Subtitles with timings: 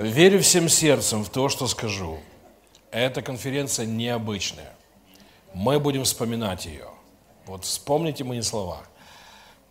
[0.00, 2.20] Верю всем сердцем в то, что скажу.
[2.90, 4.72] Эта конференция необычная.
[5.52, 6.86] Мы будем вспоминать ее.
[7.44, 8.80] Вот вспомните мои слова.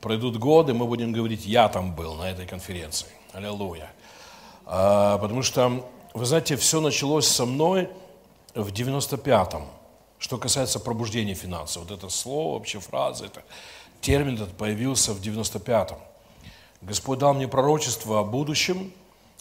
[0.01, 3.07] Пройдут годы, мы будем говорить, я там был на этой конференции.
[3.33, 3.91] Аллилуйя.
[4.67, 7.89] А, потому что, вы знаете, все началось со мной
[8.53, 9.63] в 95-м,
[10.19, 11.89] что касается пробуждения финансов.
[11.89, 13.41] Вот это слово, вообще фраза, это
[13.99, 15.97] термин этот появился в 95-м.
[16.83, 18.93] Господь дал мне пророчество о будущем.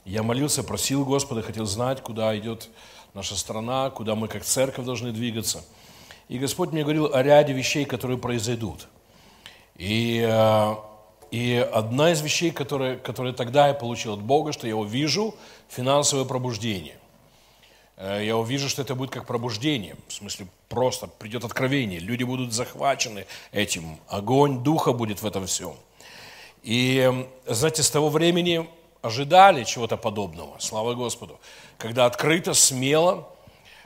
[0.05, 2.69] Я молился, просил Господа, хотел знать, куда идет
[3.15, 5.65] наша страна, куда мы как церковь должны двигаться.
[6.29, 8.89] И Господь мне говорил о ряде вещей, которые произойдут.
[9.77, 10.75] И, э,
[11.31, 15.35] и одна из вещей, которые, которые тогда я получил от Бога, что я увижу
[15.69, 16.99] финансовое пробуждение.
[17.97, 22.53] Э, я увижу, что это будет как пробуждение, в смысле просто придет откровение, люди будут
[22.53, 25.75] захвачены этим, огонь Духа будет в этом всем.
[26.63, 28.69] И, знаете, с того времени
[29.03, 31.39] ожидали чего-то подобного, слава Господу,
[31.77, 33.29] когда открыто, смело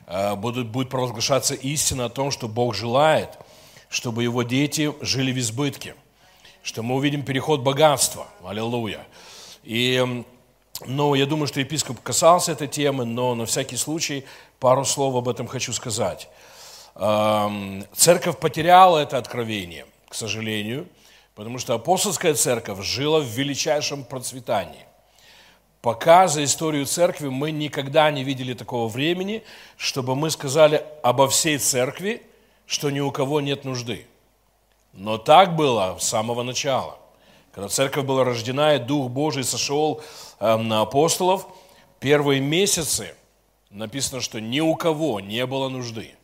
[0.07, 3.39] э, будет, будет провозглашаться истина о том, что Бог желает,
[3.89, 5.95] чтобы Его дети жили в избытке,
[6.63, 9.07] что мы увидим переход богатства, аллилуйя.
[9.63, 10.25] И,
[10.87, 14.25] ну, я думаю, что епископ касался этой темы, но на всякий случай
[14.59, 16.29] пару слов об этом хочу сказать.
[16.95, 20.87] Эм, церковь потеряла это откровение, к сожалению–
[21.35, 24.85] Потому что апостольская церковь жила в величайшем процветании.
[25.83, 29.43] Пока за историю церкви мы никогда не видели такого времени,
[29.77, 32.23] чтобы мы сказали обо всей церкви,
[32.67, 34.07] что ни у кого нет нужды.
[34.93, 36.99] Но так было с самого начала.
[37.51, 40.01] Когда церковь была рождена, и Дух Божий сошел
[40.39, 41.49] э, на апостолов,
[41.99, 43.17] первые месяцы
[43.71, 46.15] написано, что ни у кого не было нужды.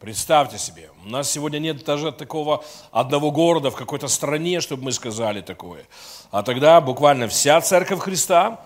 [0.00, 4.92] Представьте себе, у нас сегодня нет даже такого одного города в какой-то стране, чтобы мы
[4.92, 5.86] сказали такое.
[6.30, 8.64] А тогда буквально вся церковь Христа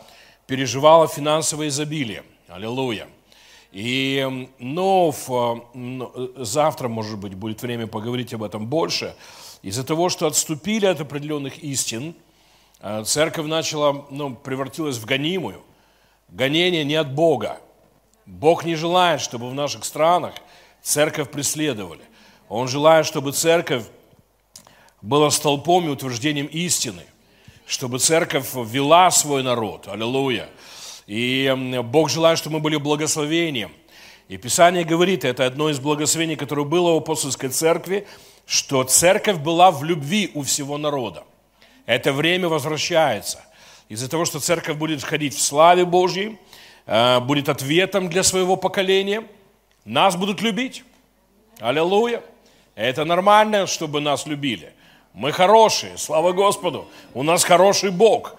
[0.48, 2.24] переживала финансовое изобилие.
[2.48, 3.06] Аллилуйя.
[3.70, 9.14] И ну, в, ну, завтра, может быть, будет время поговорить об этом больше.
[9.62, 12.16] Из-за того, что отступили от определенных истин,
[12.80, 15.62] э, церковь начала, ну, превратилась в гонимую.
[16.28, 17.60] Гонение не от Бога.
[18.26, 20.34] Бог не желает, чтобы в наших странах–
[20.82, 22.02] церковь преследовали.
[22.48, 23.84] Он желает, чтобы церковь
[25.02, 27.02] была столпом и утверждением истины,
[27.68, 29.86] чтобы церковь вела свой народ.
[29.86, 30.48] Аллилуйя.
[31.06, 33.70] И Бог желает, чтобы мы были благословением.
[34.28, 38.06] И Писание говорит, это одно из благословений, которое было у апостольской церкви,
[38.44, 41.22] что церковь была в любви у всего народа.
[41.86, 43.44] Это время возвращается.
[43.88, 46.38] Из-за того, что церковь будет ходить в славе Божьей,
[46.86, 49.22] э, будет ответом для своего поколения–
[49.88, 50.84] нас будут любить.
[51.60, 52.22] Аллилуйя.
[52.74, 54.74] Это нормально, чтобы нас любили.
[55.18, 56.86] Мы хорошие, слава Господу.
[57.12, 58.36] У нас хороший Бог.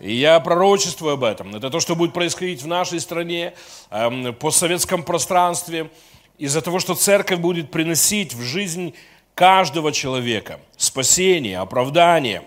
[0.00, 1.54] И я пророчествую об этом.
[1.54, 3.54] Это то, что будет происходить в нашей стране,
[3.90, 5.88] эм, постсоветском пространстве,
[6.36, 8.92] из-за того, что церковь будет приносить в жизнь
[9.36, 12.42] каждого человека спасение, оправдание,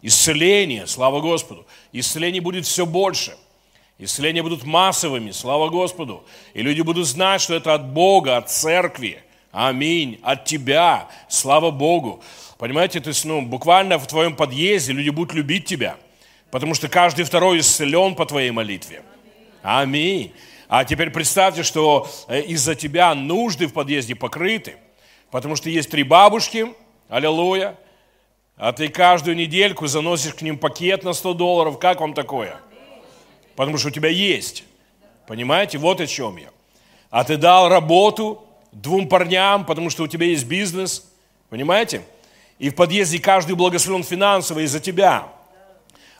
[0.00, 1.66] исцеление, слава Господу.
[1.92, 3.36] Исцелений будет все больше–
[4.02, 6.24] Исцеления будут массовыми, слава Господу.
[6.54, 9.22] И люди будут знать, что это от Бога, от церкви.
[9.52, 10.18] Аминь.
[10.22, 11.06] От тебя.
[11.28, 12.22] Слава Богу.
[12.60, 15.96] Понимаете, то есть, ну, буквально в твоем подъезде люди будут любить тебя.
[16.50, 19.02] Потому что каждый второй исцелен по твоей молитве.
[19.62, 20.34] Аминь.
[20.68, 24.76] А теперь представьте, что э, из-за тебя нужды в подъезде покрыты.
[25.30, 26.74] Потому что есть три бабушки,
[27.08, 27.78] аллилуйя,
[28.58, 31.78] а ты каждую недельку заносишь к ним пакет на 100 долларов.
[31.78, 32.60] Как вам такое?
[33.56, 34.64] потому что у тебя есть.
[35.26, 36.50] Понимаете, вот о чем я.
[37.08, 41.10] А ты дал работу двум парням, потому что у тебя есть бизнес.
[41.48, 42.02] Понимаете?
[42.60, 45.26] И в подъезде каждый благословен финансово из-за тебя.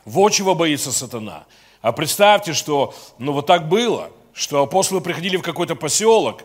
[0.03, 1.45] Вот чего боится сатана.
[1.81, 6.41] А представьте, что ну вот так было, что апостолы приходили в какой-то поселок,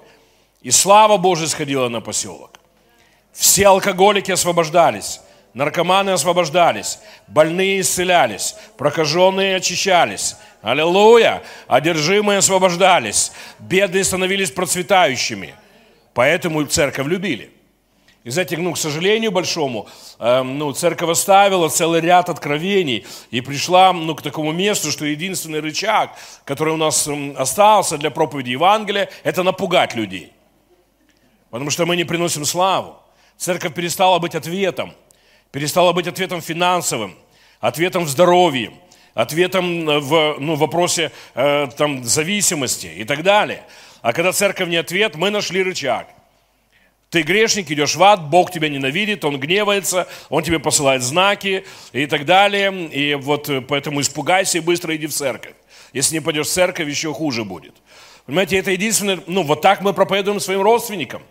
[0.62, 2.61] и слава Божия сходила на поселок.
[3.33, 5.21] Все алкоголики освобождались,
[5.55, 10.37] наркоманы освобождались, больные исцелялись, прокаженные очищались,
[10.67, 11.43] Аллилуйя!
[11.69, 15.55] Одержимые освобождались, бедные становились процветающими.
[16.12, 17.56] Поэтому церковь любили.
[18.26, 19.87] И знаете, ну, к сожалению большому,
[20.19, 25.61] э, ну, церковь оставила целый ряд откровений и пришла ну, к такому месту, что единственный
[25.61, 26.11] рычаг,
[26.44, 30.32] который у нас э, остался для проповеди Евангелия, это напугать людей.
[31.50, 32.96] Потому что мы не приносим славу.
[33.37, 34.93] Церковь перестала быть ответом,
[35.52, 37.14] перестала быть ответом финансовым,
[37.61, 38.72] ответом в здоровье,
[39.14, 43.62] ответом в ну, вопросе э, там, зависимости и так далее.
[44.02, 46.08] А когда церковь не ответ, мы нашли рычаг.
[47.11, 52.06] Ты грешник, идешь в ад, Бог тебя ненавидит, Он гневается, Он тебе посылает знаки и
[52.06, 52.88] так далее.
[52.88, 55.55] И вот поэтому испугайся и быстро иди в церковь.
[55.93, 57.75] Если не пойдешь в церковь, еще хуже будет.
[58.26, 61.23] Понимаете, это единственное, ну вот так мы проповедуем своим родственникам.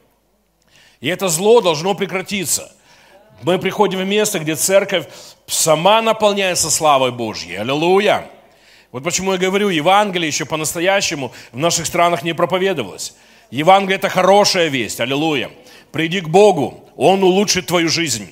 [1.01, 2.71] И это зло должно прекратиться.
[3.43, 5.05] Мы приходим в место, где церковь
[5.45, 7.57] сама наполняется славой Божьей.
[7.57, 8.29] Аллилуйя.
[8.93, 13.13] Вот почему я говорю, Евангелие еще по-настоящему в наших странах не проповедовалось.
[13.51, 15.51] Евангелие– это хорошая весть, аллилуйя.
[15.91, 18.29] Приди к Богу, Он улучшит твою жизнь.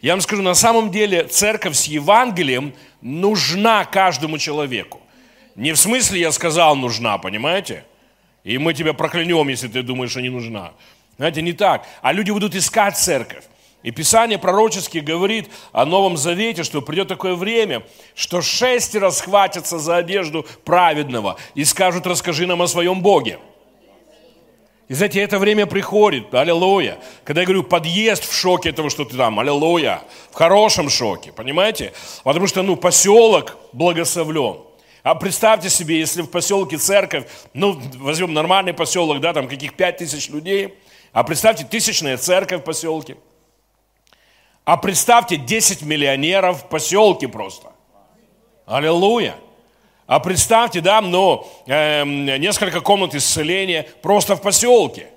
[0.00, 5.00] Я вам скажу, на самом деле церковь с Евангелием нужна каждому человеку.
[5.56, 7.84] Не в смысле я сказал нужна, понимаете?
[8.42, 10.72] И мы тебя проклянем, если ты думаешь, что не нужна.
[11.16, 11.86] Знаете, не так.
[12.02, 13.44] А люди будут искать церковь.
[13.82, 17.82] И Писание пророчески говорит о Новом Завете, что придет такое время,
[18.14, 23.38] что шестеро схватятся за одежду праведного и скажут, расскажи нам о своем Боге.
[24.88, 26.98] И знаете, это время приходит, аллилуйя.
[27.24, 31.92] Когда я говорю, подъезд в шоке этого, что ты там, аллилуйя, в хорошем шоке, понимаете?
[32.22, 34.58] Потому что, ну, поселок благословлен.
[35.02, 39.98] А представьте себе, если в поселке церковь, ну, возьмем нормальный поселок, да, там каких пять
[39.98, 40.74] тысяч людей,
[41.12, 43.16] а представьте, тысячная церковь в поселке–
[44.64, 47.70] а представьте, 10 миллионеров в поселке просто.
[48.66, 49.34] Аллилуйя.
[50.06, 55.08] А представьте, да, ну, э, несколько комнат исцеления просто в поселке.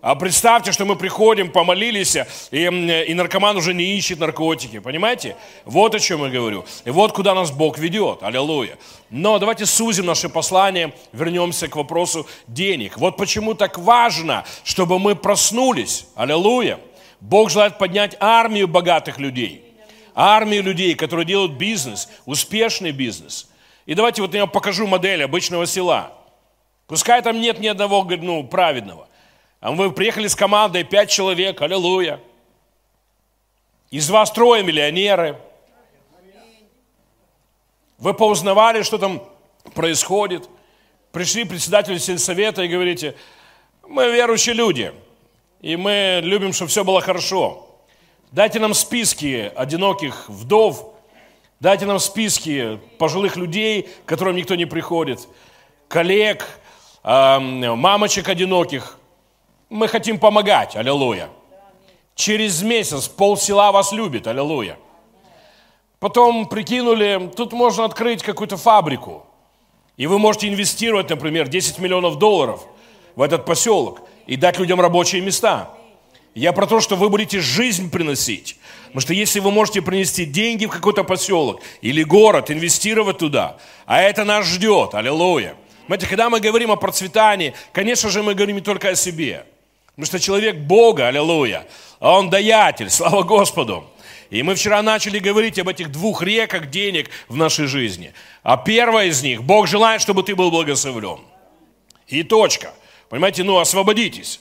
[0.00, 2.14] А представьте, что мы приходим, помолились,
[2.50, 4.78] и, и наркоман уже не ищет наркотики.
[4.78, 5.34] Понимаете?
[5.64, 6.66] Вот о чем я говорю.
[6.84, 8.22] И вот куда нас Бог ведет.
[8.22, 8.76] Аллилуйя.
[9.08, 12.98] Но давайте сузим наше послание, вернемся к вопросу денег.
[12.98, 16.06] Вот почему так важно, чтобы мы проснулись.
[16.16, 16.80] Аллилуйя.
[17.20, 19.64] Бог желает поднять армию богатых людей.
[20.14, 23.48] Армию людей, которые делают бизнес, успешный бизнес.
[23.86, 26.12] И давайте вот я вам покажу модель обычного села.
[26.86, 29.08] Пускай там нет ни одного ну, праведного.
[29.60, 32.20] А вы приехали с командой, пять человек, аллилуйя.
[33.90, 35.38] Из вас трое миллионеры.
[37.98, 39.22] Вы поузнавали, что там
[39.74, 40.48] происходит.
[41.12, 43.14] Пришли председателю сельсовета и говорите,
[43.86, 44.92] мы верующие люди–
[45.64, 47.66] и мы любим, чтобы все было хорошо.
[48.32, 50.93] Дайте нам списки одиноких вдов,
[51.60, 55.28] дайте нам списки пожилых людей, к которым никто не приходит,
[55.88, 56.46] коллег,
[57.02, 58.98] мамочек одиноких.
[59.70, 61.28] Мы хотим помогать, аллилуйя.
[62.14, 64.78] Через месяц пол села вас любит, аллилуйя.
[65.98, 69.26] Потом прикинули, тут можно открыть какую-то фабрику.
[69.96, 72.64] И вы можете инвестировать, например, 10 миллионов долларов
[73.16, 75.70] в этот поселок– и дать людям рабочие места.
[76.34, 78.58] Я про то, что вы будете жизнь приносить.
[78.94, 83.56] Потому что если вы можете принести деньги в какой-то поселок или город, инвестировать туда,
[83.86, 85.56] а это нас ждет, аллилуйя.
[85.86, 89.46] Знаете, когда мы говорим о процветании, конечно же, мы говорим не только о себе.
[89.96, 91.66] Потому что человек Бога, аллилуйя,
[91.98, 93.84] а он даятель, слава Господу.
[94.30, 98.14] И мы вчера начали говорить об этих двух реках денег в нашей жизни.
[98.44, 101.18] А первая из них, Бог желает, чтобы ты был благословлен.
[102.06, 102.72] И точка–
[103.14, 104.40] Понимаете, ну освободитесь.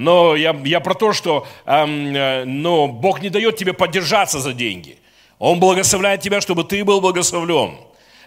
[0.00, 4.54] Но я, я про то, что эм, э, но Бог не дает тебе поддержаться за
[4.54, 4.96] деньги.
[5.38, 7.76] Он благословляет тебя, чтобы ты был благословлен.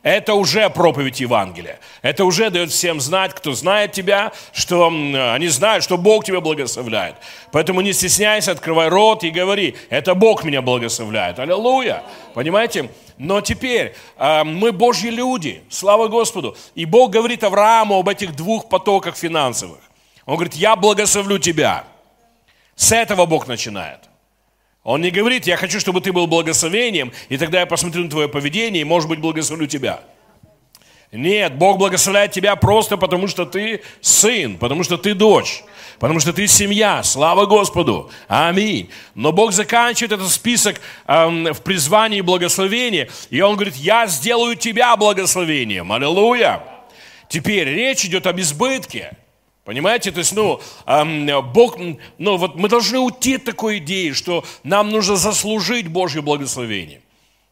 [0.03, 1.79] Это уже проповедь Евангелия.
[2.03, 7.15] Это уже дает всем знать, кто знает тебя, что они знают, что Бог тебя благословляет.
[7.51, 11.39] Поэтому не стесняйся, открывай рот и говори, это Бог меня благословляет.
[11.39, 12.03] Аллилуйя.
[12.35, 12.91] Понимаете?
[13.17, 16.55] Но теперь э, мы Божьи люди, слава Господу.
[16.75, 19.79] И Бог говорит Аврааму об этих двух потоках финансовых.
[20.25, 21.83] Он говорит, я благословлю тебя.
[22.75, 23.99] С этого Бог начинает.
[24.83, 28.27] Он не говорит, я хочу, чтобы ты был благословением, и тогда я посмотрю на твое
[28.27, 30.01] поведение, и, может быть, благословлю тебя.
[31.13, 35.63] Нет, Бог благословляет тебя просто потому, что ты сын, потому что ты дочь,
[35.99, 37.03] потому что ты семья.
[37.03, 38.09] Слава Господу.
[38.27, 38.89] Аминь.
[39.13, 44.97] Но Бог заканчивает этот список эм, в призвании благословения, и Он говорит, я сделаю тебя
[44.97, 45.91] благословением.
[45.91, 46.63] Аллилуйя.
[47.29, 49.15] Теперь речь идет об избытке.
[49.65, 50.59] Понимаете, то есть, ну,
[51.53, 51.77] Бог,
[52.17, 57.01] ну, вот мы должны уйти от такой идеи, что нам нужно заслужить Божье благословение.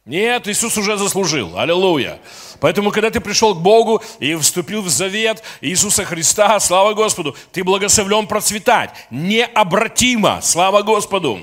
[0.06, 1.58] Нет, Иисус уже заслужил.
[1.58, 2.20] Аллилуйя.
[2.60, 7.64] Поэтому, когда ты пришел к Богу и вступил в завет Иисуса Христа, слава Господу, ты
[7.64, 8.90] благословлен процветать.
[9.10, 10.42] Необратимо.
[10.42, 11.40] Слава Господу.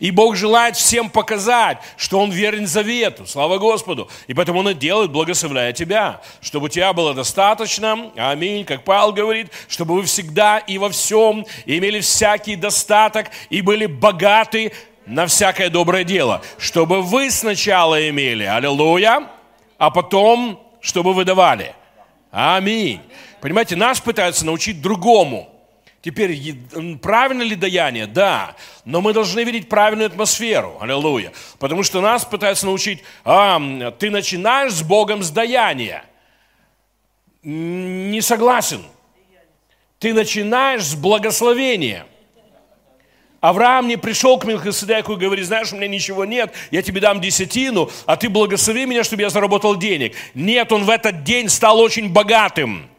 [0.00, 3.26] И Бог желает всем показать, что Он верен завету.
[3.26, 4.10] Слава Господу.
[4.26, 8.10] И поэтому Он и делает, благословляя тебя, чтобы у тебя было достаточно.
[8.16, 8.64] Аминь.
[8.64, 14.72] Как Павел говорит, чтобы вы всегда и во всем имели всякий достаток и были богаты
[15.06, 16.42] на всякое доброе дело.
[16.58, 18.44] Чтобы вы сначала имели.
[18.44, 19.28] Аллилуйя
[19.80, 21.74] а потом, чтобы выдавали.
[22.30, 23.00] Аминь.
[23.40, 25.49] Понимаете, нас пытаются научить другому.
[26.02, 26.56] Теперь,
[27.02, 28.06] правильно ли даяние?
[28.06, 28.56] Да.
[28.86, 30.78] Но мы должны видеть правильную атмосферу.
[30.80, 31.32] Аллилуйя.
[31.58, 33.60] Потому что нас пытаются научить, а,
[33.98, 36.04] ты начинаешь с Богом с даяния.
[37.42, 38.82] Не согласен.
[39.98, 42.06] Ты начинаешь с благословения.
[43.40, 47.22] Авраам не пришел к Мелхиседеку и говорит, знаешь, у меня ничего нет, я тебе дам
[47.22, 50.14] десятину, а ты благослови меня, чтобы я заработал денег.
[50.34, 52.89] Нет, он в этот день стал очень богатым.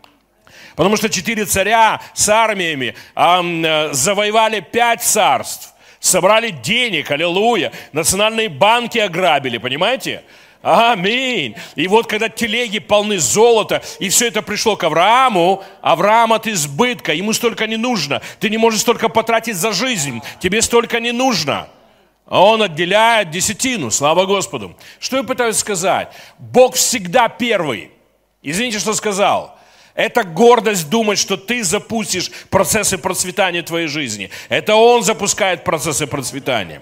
[0.75, 8.97] Потому что четыре царя с армиями э, завоевали пять царств, собрали денег, аллилуйя, национальные банки
[8.97, 10.23] ограбили, понимаете?
[10.61, 11.55] Аминь.
[11.75, 17.13] И вот когда телеги полны золота, и все это пришло к Аврааму, Авраам от избытка,
[17.13, 18.21] ему столько не нужно.
[18.39, 21.67] Ты не можешь столько потратить за жизнь, тебе столько не нужно.
[22.27, 24.77] А он отделяет десятину, слава Господу.
[24.99, 26.09] Что я пытаюсь сказать?
[26.37, 27.91] Бог всегда первый.
[28.43, 29.57] Извините, что сказал.
[29.95, 34.29] Это гордость думать, что ты запустишь процессы процветания твоей жизни.
[34.49, 36.81] Это Он запускает процессы процветания.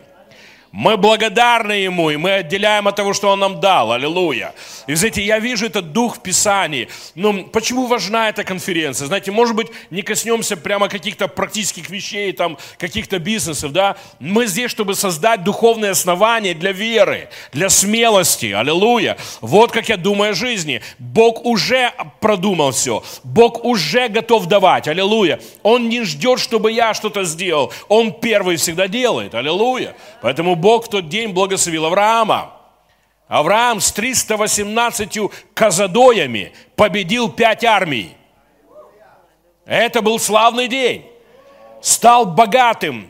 [0.71, 3.91] Мы благодарны Ему, и мы отделяем от того, что Он нам дал.
[3.91, 4.53] Аллилуйя.
[4.85, 6.87] И, знаете, я вижу этот дух в Писании.
[7.15, 9.07] Но почему важна эта конференция?
[9.07, 13.97] Знаете, может быть, не коснемся прямо каких-то практических вещей, там, каких-то бизнесов, да?
[14.19, 18.51] Мы здесь, чтобы создать духовные основания для веры, для смелости.
[18.51, 19.17] Аллилуйя.
[19.41, 20.81] Вот как я думаю о жизни.
[20.99, 23.03] Бог уже продумал все.
[23.23, 24.87] Бог уже готов давать.
[24.87, 25.39] Аллилуйя.
[25.63, 27.73] Он не ждет, чтобы я что-то сделал.
[27.87, 29.33] Он первый всегда делает.
[29.33, 29.95] Аллилуйя.
[30.21, 32.53] Поэтому Бог в тот день благословил Авраама.
[33.27, 35.19] Авраам с 318
[35.53, 38.15] казадоями победил пять армий.
[39.65, 41.05] Это был славный день.
[41.81, 43.09] Стал богатым.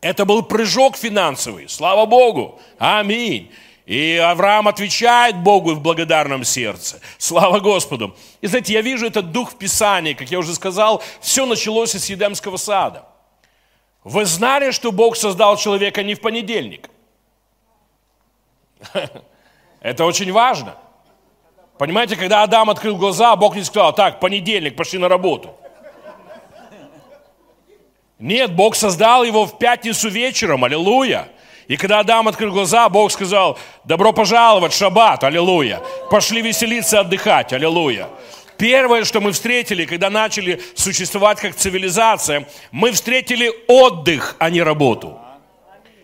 [0.00, 1.68] Это был прыжок финансовый.
[1.68, 2.60] Слава Богу.
[2.78, 3.50] Аминь.
[3.84, 7.00] И Авраам отвечает Богу в благодарном сердце.
[7.16, 8.14] Слава Господу.
[8.40, 12.08] И знаете, я вижу этот дух в Писании, как я уже сказал, все началось из
[12.08, 13.06] Едемского сада.
[14.08, 16.88] Вы знали, что Бог создал человека не в понедельник?
[19.82, 20.76] Это очень важно.
[21.76, 25.54] Понимаете, когда Адам открыл глаза, Бог не сказал, так, понедельник, пошли на работу.
[28.18, 31.28] Нет, Бог создал его в пятницу вечером, аллилуйя.
[31.66, 35.82] И когда Адам открыл глаза, Бог сказал, добро пожаловать, шаббат, аллилуйя.
[36.10, 38.08] Пошли веселиться, отдыхать, аллилуйя.
[38.58, 45.16] Первое, что мы встретили, когда начали существовать как цивилизация, мы встретили отдых, а не работу.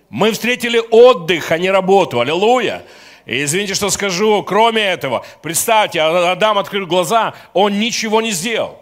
[0.08, 2.20] Мы встретили отдых, а не работу.
[2.20, 2.84] Аллилуйя.
[3.26, 8.80] И извините, что скажу, кроме этого, представьте, а, Адам открыл глаза, он ничего не сделал.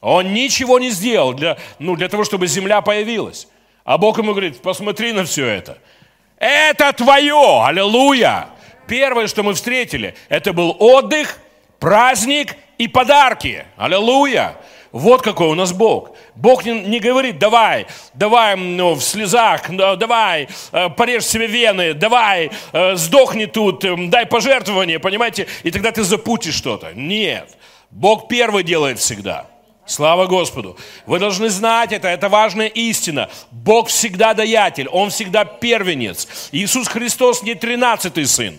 [0.00, 3.48] Он ничего не сделал для, ну, для того, чтобы земля появилась.
[3.84, 5.78] А Бог ему говорит, посмотри на все это.
[6.38, 8.48] Это твое, аллилуйя.
[8.86, 11.38] Первое, что мы встретили, это был отдых,
[11.78, 13.66] праздник и подарки.
[13.76, 14.56] Аллилуйя!
[14.92, 16.16] Вот какой у нас Бог.
[16.34, 22.50] Бог не, не говорит, давай, давай ну, в слезах, давай, э, порежь себе вены, давай,
[22.72, 26.92] э, сдохни тут, дай пожертвование, понимаете, и тогда ты запутишь что-то.
[26.94, 27.58] Нет.
[27.90, 29.46] Бог первый делает всегда.
[29.84, 30.76] Слава Господу.
[31.04, 33.28] Вы должны знать это, это важная истина.
[33.50, 36.48] Бог всегда даятель, Он всегда первенец.
[36.52, 38.56] Иисус Христос не тринадцатый сын.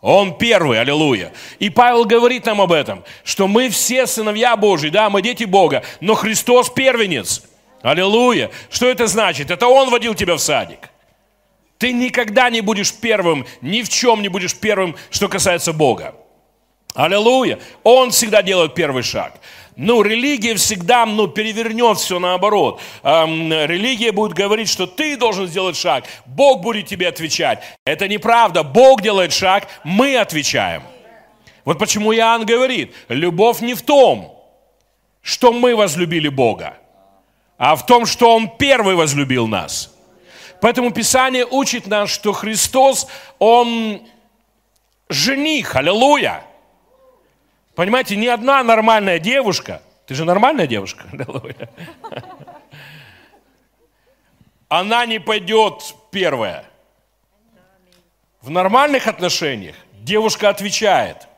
[0.00, 1.32] Он первый, аллилуйя.
[1.58, 5.82] И Павел говорит нам об этом, что мы все сыновья Божьи, да, мы дети Бога,
[6.00, 7.42] но Христос первенец.
[7.82, 8.50] Аллилуйя.
[8.70, 9.50] Что это значит?
[9.50, 10.90] Это Он водил тебя в садик.
[11.78, 16.14] Ты никогда не будешь первым, ни в чем не будешь первым, что касается Бога.
[16.94, 17.58] Аллилуйя.
[17.82, 19.34] Он всегда делает первый шаг.
[19.76, 22.80] Ну, религия всегда ну, перевернет все наоборот.
[23.02, 27.62] Эм, религия будет говорить, что ты должен сделать шаг, Бог будет тебе отвечать.
[27.84, 28.62] Это неправда.
[28.62, 30.82] Бог делает шаг, мы отвечаем.
[31.66, 34.42] Вот почему Иоанн говорит, любовь не в том,
[35.20, 36.78] что мы возлюбили Бога,
[37.58, 39.94] а в том, что Он первый возлюбил нас.
[40.62, 44.00] Поэтому Писание учит нас, что Христос, Он
[45.10, 46.44] жених, аллилуйя.
[47.76, 51.04] Понимаете, ни одна нормальная девушка, ты же нормальная девушка,
[54.68, 56.64] она не пойдет первая.
[58.40, 61.28] В нормальных отношениях девушка отвечает.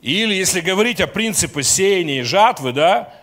[0.00, 3.14] Или если говорить о принципе сеяния и жатвы, да,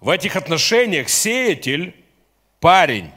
[0.00, 1.94] в этих отношениях сеятель–
[2.60, 3.12] парень.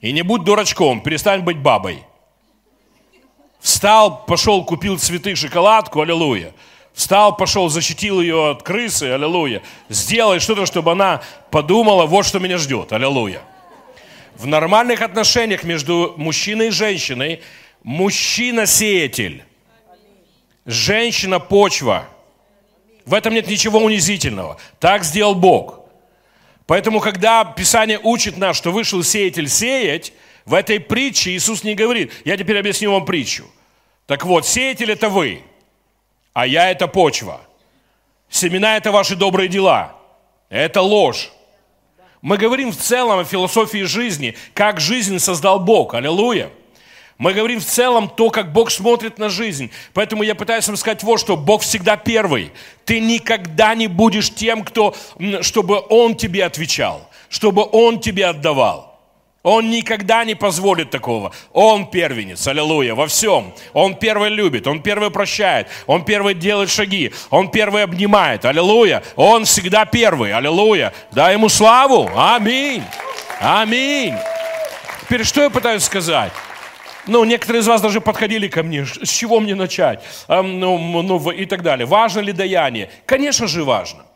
[0.00, 2.04] И не будь дурачком, перестань быть бабой.
[3.64, 6.52] Встал, пошел, купил цветы, шоколадку, аллилуйя.
[6.92, 9.62] Встал, пошел, защитил ее от крысы, аллилуйя.
[9.88, 13.40] Сделай что-то, чтобы она подумала, вот что меня ждет, аллилуйя.
[14.36, 17.40] В нормальных отношениях между мужчиной и женщиной
[17.82, 19.42] мужчина сеятель,
[20.66, 22.06] женщина почва.
[23.06, 24.58] В этом нет ничего унизительного.
[24.78, 25.80] Так сделал Бог.
[26.66, 30.12] Поэтому, когда Писание учит нас, что вышел сеятель сеять,
[30.44, 33.44] в этой притче Иисус не говорит, я теперь объясню вам притчу.
[34.06, 35.42] Так вот, сеятель это вы.
[36.34, 37.40] а я это почва.
[38.28, 39.96] Семена это ваши добрые дела.
[40.50, 41.30] Это ложь.
[42.20, 45.94] Мы говорим в целом о философии жизни, как жизнь создал Бог.
[45.94, 46.50] Аллилуйя.
[47.16, 49.70] Мы говорим в целом то, как Бог смотрит на жизнь.
[49.92, 51.36] Поэтому я пытаюсь вам сказать вот что.
[51.36, 52.50] Бог всегда первый.
[52.84, 54.96] Ты никогда не будешь тем, кто,
[55.42, 58.93] чтобы Он тебе отвечал, чтобы Он тебе отдавал.
[59.44, 61.30] Он никогда не позволит такого.
[61.52, 63.52] Он первенец, аллилуйя, во всем.
[63.74, 69.02] Он первый любит, он первый прощает, он первый делает шаги, он первый обнимает, аллилуйя.
[69.16, 70.94] Он всегда первый, аллилуйя.
[71.12, 72.82] Дай ему славу, аминь,
[73.38, 74.14] аминь.
[75.02, 76.32] Теперь что я пытаюсь сказать?
[77.06, 81.44] Ну, некоторые из вас даже подходили ко мне, с чего мне начать, ну, ну, и
[81.44, 81.84] так далее.
[81.84, 82.90] Важно ли даяние?
[83.04, 84.06] Конечно же важно.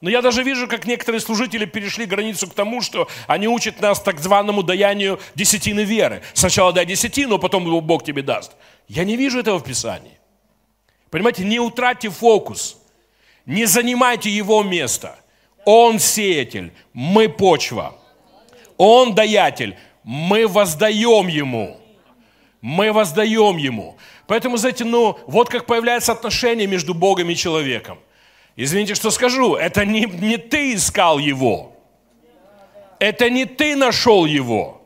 [0.00, 4.00] Но я даже вижу, как некоторые служители перешли границу к тому, что они учат нас
[4.00, 6.22] так званому даянию десятины веры.
[6.34, 8.52] Сначала дай десятину, а потом Бог тебе даст.
[8.86, 10.18] Я не вижу этого в Писании.
[11.10, 12.76] Понимаете, не утратьте фокус.
[13.44, 15.18] Не занимайте его место.
[15.64, 17.96] Он сеятель, мы почва.
[18.76, 21.80] Он даятель, мы воздаем ему.
[22.60, 23.96] Мы воздаем ему.
[24.26, 27.98] Поэтому, знаете, ну, вот как появляется отношение между Богом и человеком.
[28.60, 31.76] Извините, что скажу, это не, не ты искал его.
[32.98, 34.82] Это не ты нашел его.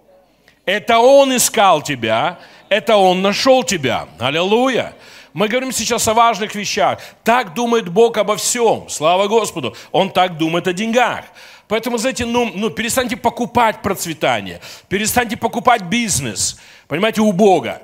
[0.66, 2.38] Это он искал тебя,
[2.68, 4.08] это он нашел тебя.
[4.18, 4.92] Аллилуйя.
[5.32, 7.00] Мы говорим сейчас о важных вещах.
[7.24, 8.90] Так думает Бог обо всем.
[8.90, 9.74] Слава Господу.
[9.90, 11.24] Он так думает о деньгах.
[11.66, 14.60] Поэтому, знаете, ну, ну перестаньте покупать процветание.
[14.88, 16.60] Перестаньте покупать бизнес.
[16.88, 17.80] Понимаете, у Бога.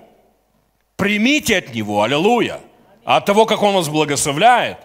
[0.97, 2.61] Примите от Него, аллилуйя.
[3.07, 4.77] От того, как Он вас благословляет,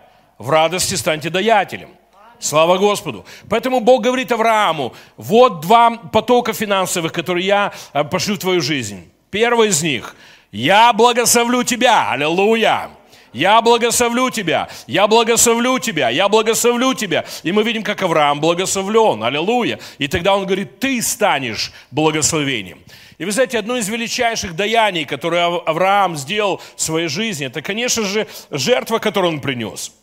[0.43, 1.89] в радости станьте даятелем.
[2.37, 3.25] Слава Господу.
[3.49, 9.09] Поэтому Бог говорит Аврааму, вот два потока финансовых, которые я э, пошлю в твою жизнь.
[9.31, 10.17] Первый из них,
[10.51, 12.89] я благословлю тебя, аллилуйя.
[13.31, 17.23] Я благословлю тебя, я благословлю тебя, я благословлю тебя.
[17.43, 19.79] И мы видим, как Авраам благословлен, аллилуйя.
[19.97, 22.79] И тогда он говорит, ты станешь благословением.
[23.17, 28.03] И вы знаете, одно из величайших даяний, которое Авраам сделал в своей жизни, это, конечно
[28.03, 29.93] же, жертва, которую он принес–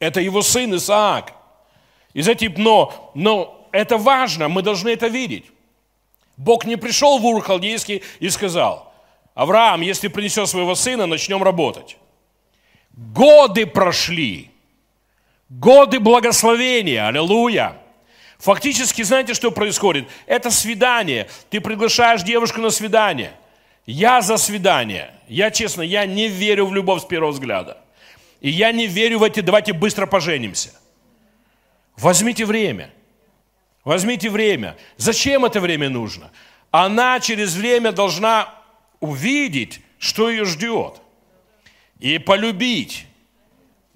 [0.00, 1.32] это его сын Исаак.
[2.12, 5.44] И знаете, но, но это важно, мы должны это видеть.
[6.36, 8.92] Бог не пришел в Ур Халдейский и сказал,
[9.34, 11.98] Авраам, если принесешь своего сына, начнем работать.
[12.92, 14.50] Годы прошли,
[15.48, 17.76] годы благословения, аллилуйя.
[18.38, 20.08] Фактически, знаете, что происходит?
[20.26, 21.28] Это свидание.
[21.50, 23.32] Ты приглашаешь девушку на свидание.
[23.84, 25.12] Я за свидание.
[25.28, 27.76] Я, честно, я не верю в любовь с первого взгляда.
[28.40, 30.70] И я не верю в эти «давайте быстро поженимся».
[31.96, 32.90] Возьмите время.
[33.84, 34.76] Возьмите время.
[34.96, 36.30] Зачем это время нужно?
[36.70, 38.54] Она через время должна
[39.00, 41.00] увидеть, что ее ждет.
[41.98, 43.06] И полюбить.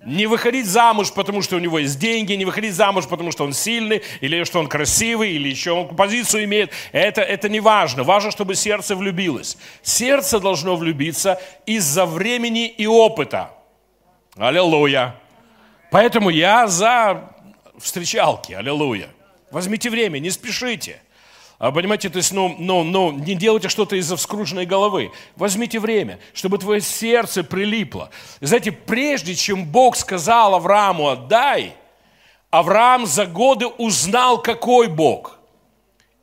[0.05, 3.55] Не выходить замуж, потому что у него есть деньги, не выходить замуж, потому что он
[3.55, 6.73] сильный, или что он красивый, или еще он позицию имеет.
[6.93, 8.03] Это, это не важно.
[8.03, 9.57] Важно, чтобы сердце влюбилось.
[9.83, 13.54] Сердце должно влюбиться из-за времени и опыта.
[14.37, 15.15] Аллилуйя.
[15.91, 17.31] Поэтому я за
[17.79, 18.53] встречалки.
[18.53, 19.09] Аллилуйя.
[19.51, 21.01] Возьмите время, не спешите.
[21.59, 25.13] А, понимаете, то есть, ну, ну, ну, не делайте что-то из-за вскруженной головы.
[25.37, 28.11] Возьмите время, чтобы твое сердце прилипло.
[28.41, 31.75] Знаете, прежде чем Бог сказал Аврааму «отдай»,
[32.51, 35.39] Авраам за годы узнал, какой Бог.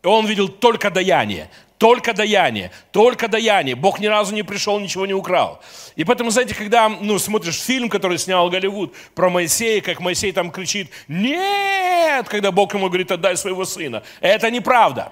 [0.04, 1.50] И он видел только даяние.
[1.82, 3.74] Только даяние, только даяние.
[3.74, 5.64] Бог ни разу не пришел, ничего не украл.
[5.96, 10.52] И поэтому, знаете, когда ну, смотришь фильм, который снял Голливуд про Моисея, как Моисей там
[10.52, 14.04] кричит «Нет!», когда Бог ему говорит «отдай своего сына».
[14.20, 15.12] Это неправда.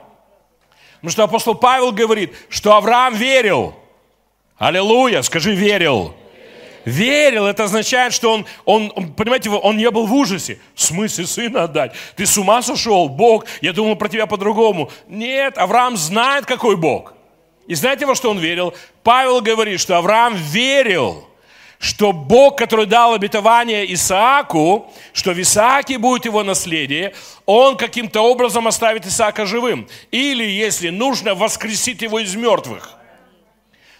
[0.97, 3.73] Потому что апостол Павел говорит, что Авраам верил.
[4.59, 6.13] Аллилуйя, скажи «верил».
[6.89, 10.59] Верил, это означает, что он, он, понимаете, он не был в ужасе.
[10.73, 11.93] В смысле сына отдать?
[12.15, 13.45] Ты с ума сошел, Бог?
[13.61, 14.89] Я думал про тебя по-другому.
[15.07, 17.13] Нет, Авраам знает, какой Бог.
[17.67, 18.73] И знаете, во что он верил?
[19.03, 21.27] Павел говорит, что Авраам верил,
[21.77, 27.13] что Бог, который дал обетование Исааку, что в Исааке будет его наследие,
[27.45, 29.87] он каким-то образом оставит Исаака живым.
[30.09, 32.98] Или, если нужно, воскресит его из мертвых.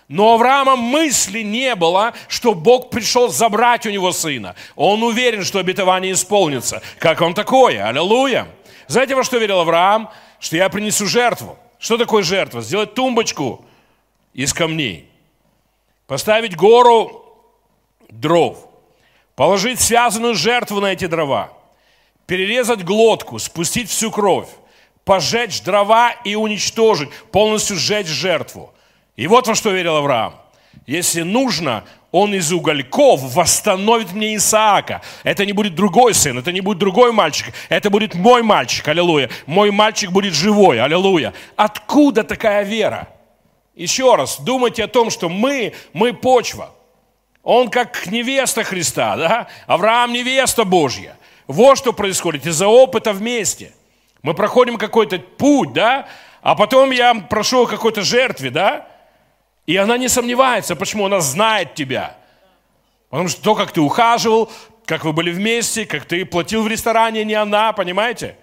[0.10, 4.56] Но Авраама мысли не было, что Бог пришел забрать у него сына.
[4.76, 6.82] Он уверен, что обетование исполнится.
[6.98, 7.88] Как он такое?
[7.88, 8.48] Аллилуйя.
[8.88, 10.10] Знаете, во что верил Авраам?
[10.40, 11.60] Что я принесу жертву.
[11.78, 12.62] Что такое жертва?
[12.62, 13.64] Сделать тумбочку
[14.34, 15.08] из камней.
[16.08, 17.24] Поставить гору
[18.10, 18.68] дров.
[19.36, 21.54] Положить связанную жертву на эти дрова.
[22.26, 24.50] Перерезать глотку, спустить всю кровь.
[25.06, 27.12] Пожечь дрова и уничтожить.
[27.32, 28.74] Полностью сжечь жертву.
[29.20, 30.36] И вот во что верил Авраам.
[30.88, 35.02] Если нужно, он из угольков восстановит мне Исаака.
[35.24, 39.30] Это не будет другой сын, это не будет другой мальчик, это будет мой мальчик, аллилуйя.
[39.46, 41.34] Мой мальчик будет живой, аллилуйя.
[41.58, 43.10] Откуда такая вера?
[43.76, 46.74] Еще раз, думайте о том, что мы, мы почва.
[47.44, 49.48] Он как невеста Христа, да?
[49.68, 51.18] Авраам невеста Божья.
[51.46, 53.74] Вот что происходит из-за опыта вместе.
[54.22, 56.08] Мы проходим какой-то путь, да?
[56.42, 58.88] А потом я прошу о какой-то жертве, да?
[59.70, 60.76] И она не сомневается.
[60.76, 61.06] Почему?
[61.06, 62.18] Она знает тебя.
[63.12, 64.52] Потому что то, как ты ухаживал,
[64.84, 68.36] как вы были вместе, как ты платил в ресторане, не она, понимаете?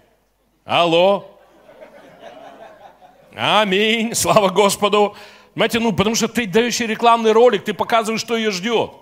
[0.65, 1.29] Алло.
[3.35, 4.15] Аминь.
[4.15, 5.17] Слава Господу.
[5.55, 8.93] Понимаете, ну, потому что ты даешь ей рекламный ролик, ты показываешь, что ее ждет.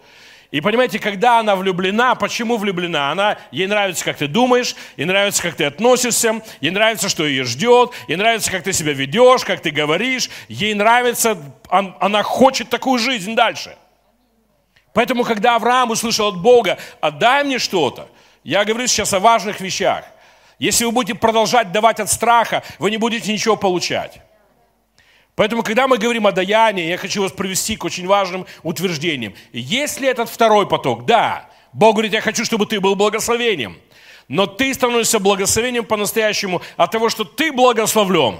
[0.51, 3.11] И понимаете, когда она влюблена, почему влюблена?
[3.11, 7.45] Она, ей нравится, как ты думаешь, ей нравится, как ты относишься, ей нравится, что ее
[7.45, 11.37] ждет, ей нравится, как ты себя ведешь, как ты говоришь, ей нравится,
[11.69, 13.77] она хочет такую жизнь дальше.
[14.93, 18.09] Поэтому, когда Авраам услышал от Бога, отдай мне что-то,
[18.45, 20.05] я говорю сейчас о важных вещах.
[20.59, 24.21] Если вы будете продолжать давать от страха, вы не будете ничего получать.
[25.37, 29.35] Поэтому, когда мы говорим о даянии, я хочу вас привести к очень важным утверждениям.
[29.53, 31.07] Есть ли этот второй поток?
[31.07, 31.51] Да.
[31.73, 33.77] Бог говорит, я хочу, чтобы ты был благословением.
[34.29, 38.37] Но ты становишься благословением по-настоящему от того, что ты благословлен.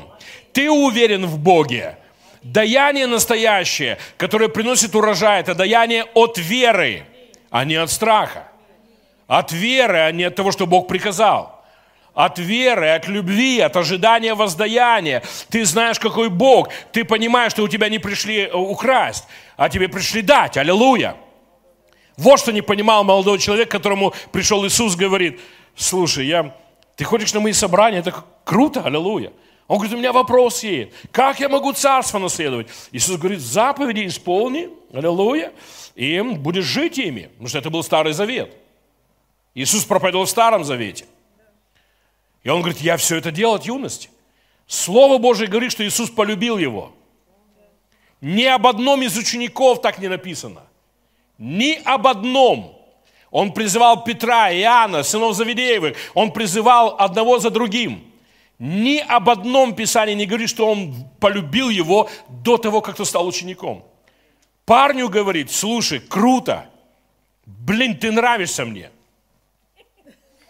[0.53, 1.99] Ты уверен в Боге.
[2.43, 7.05] Даяние настоящее, которое приносит урожай, это даяние от веры,
[7.51, 8.49] а не от страха.
[9.27, 11.54] От веры, а не от того, что Бог приказал
[12.15, 15.23] от веры, от любви, от ожидания воздаяния.
[15.51, 16.69] Ты знаешь, какой Бог.
[16.93, 19.25] Ты понимаешь, что у тебя не пришли э, украсть,
[19.57, 20.57] а тебе пришли дать.
[20.57, 21.17] Аллилуйя.
[22.17, 25.41] Вот что не понимал молодой человек, которому пришел Иисус, говорит,
[25.75, 26.55] слушай, я,
[26.95, 29.33] ты ходишь на мои собрания, это круто, аллилуйя.
[29.67, 30.93] Он говорит, у меня вопрос есть.
[31.11, 32.69] Как я могу царство наследовать?
[32.93, 35.53] Иисус говорит, заповеди исполни, аллилуйя,
[35.97, 37.23] и будешь жить ими.
[37.33, 38.55] Потому что это был Старый Завет.
[39.55, 41.07] Иисус проповедовал в Старом Завете.
[42.45, 44.11] И он говорит, я все это делал от юности.
[44.67, 46.93] Слово Божие говорит, что Иисус полюбил его.
[48.21, 50.63] Ни об одном из учеников так не написано.
[51.39, 52.79] Ни об одном.
[53.31, 55.97] Он призывал Петра, Иоанна, сынов Завидеевых.
[56.15, 58.05] Он призывал одного за другим.
[58.59, 63.27] Ни об одном Писании не говорит, что он полюбил его до того, как он стал
[63.27, 63.85] учеником.
[64.65, 66.67] Парню говорит, слушай, круто,
[67.47, 68.91] блин, ты нравишься мне.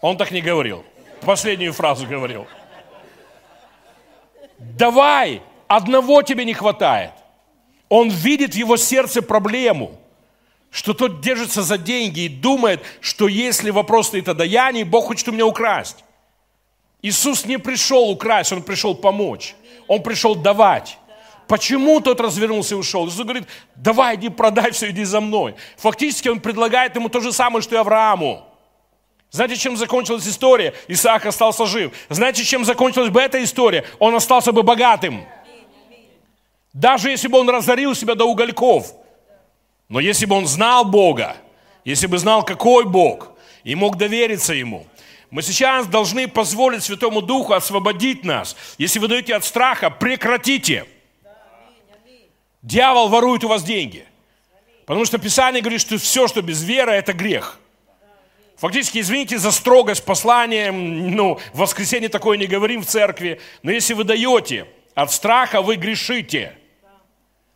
[0.00, 0.84] Он так не говорил
[1.24, 2.46] последнюю фразу говорил.
[4.58, 7.12] Давай, одного тебе не хватает.
[7.88, 9.98] Он видит в его сердце проблему,
[10.70, 15.28] что тот держится за деньги и думает, что если вопрос стоит о даянии, Бог хочет
[15.28, 16.04] у меня украсть.
[17.02, 19.54] Иисус не пришел украсть, Он пришел помочь.
[19.86, 20.98] Он пришел давать.
[21.46, 23.06] Почему тот развернулся и ушел?
[23.06, 25.54] Иисус говорит, давай, иди продай все, иди за мной.
[25.76, 28.44] Фактически он предлагает ему то же самое, что и Аврааму.
[29.34, 30.74] Знаете, чем закончилась история?
[30.86, 31.92] Исаак остался жив.
[32.08, 33.84] Знаете, чем закончилась бы эта история?
[33.98, 35.26] Он остался бы богатым.
[36.72, 38.94] Даже если бы он разорил себя до угольков.
[39.88, 41.36] Но если бы он знал Бога,
[41.84, 43.32] если бы знал, какой Бог,
[43.64, 44.86] и мог довериться Ему,
[45.32, 48.54] мы сейчас должны позволить Святому Духу освободить нас.
[48.78, 50.86] Если вы даете от страха, прекратите.
[52.62, 54.06] Дьявол ворует у вас деньги.
[54.86, 57.58] Потому что Писание говорит, что все, что без веры, это грех.
[58.56, 63.94] Фактически, извините за строгость послания, ну, в воскресенье такое не говорим в церкви, но если
[63.94, 66.52] вы даете от страха, вы грешите.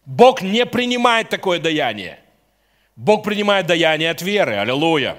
[0.04, 2.18] Бог не принимает такое даяние.
[2.96, 4.56] Бог принимает даяние от веры.
[4.56, 5.16] Аллилуйя.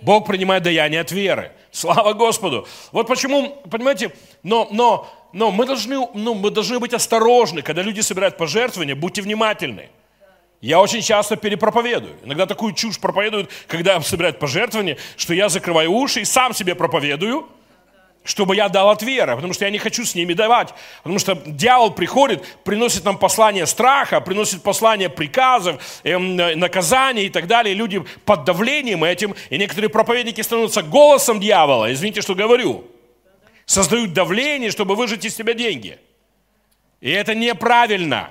[0.00, 1.52] Бог принимает даяние от веры.
[1.70, 2.66] Слава Господу.
[2.92, 4.12] Вот почему, понимаете,
[4.42, 9.20] но, но, но мы, должны, ну, мы должны быть осторожны, когда люди собирают пожертвования, будьте
[9.20, 9.90] внимательны.
[10.64, 12.16] Я очень часто перепроповедую.
[12.24, 17.46] Иногда такую чушь проповедуют, когда собирают пожертвования, что я закрываю уши и сам себе проповедую,
[18.24, 20.72] чтобы я дал от веры, потому что я не хочу с ними давать.
[21.02, 27.46] Потому что дьявол приходит, приносит нам послание страха, приносит послание приказов, эм, наказаний и так
[27.46, 27.74] далее.
[27.74, 32.86] Люди под давлением этим, и некоторые проповедники становятся голосом дьявола, извините, что говорю.
[33.66, 35.98] Создают давление, чтобы выжать из себя деньги.
[37.02, 38.30] И это неправильно.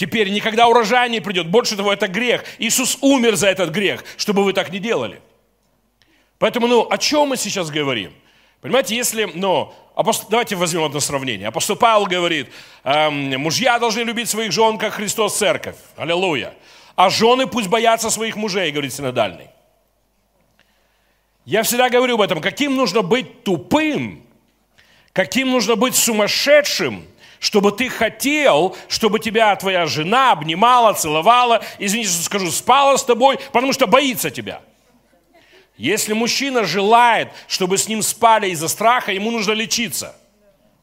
[0.00, 1.48] Теперь никогда урожай не придет.
[1.48, 2.42] Больше того, это грех.
[2.58, 5.20] Иисус умер за этот грех, чтобы вы так не делали.
[6.38, 8.10] Поэтому, ну, о чем мы сейчас говорим?
[8.62, 11.48] Понимаете, если, ну, апостол, давайте возьмем одно сравнение.
[11.48, 12.48] Апостол Павел говорит,
[12.82, 15.76] эм, мужья должны любить своих жен, как Христос церковь.
[15.98, 16.54] Аллилуйя.
[16.96, 19.48] А жены пусть боятся своих мужей, говорит синодальный.
[21.44, 24.24] Я всегда говорю об этом, каким нужно быть тупым,
[25.12, 27.04] каким нужно быть сумасшедшим,
[27.40, 33.40] чтобы ты хотел, чтобы тебя твоя жена обнимала, целовала, извините, что скажу, спала с тобой,
[33.50, 34.60] потому что боится тебя.
[35.76, 40.14] Если мужчина желает, чтобы с ним спали из-за страха, ему нужно лечиться.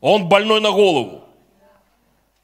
[0.02, 1.24] Он больной на голову.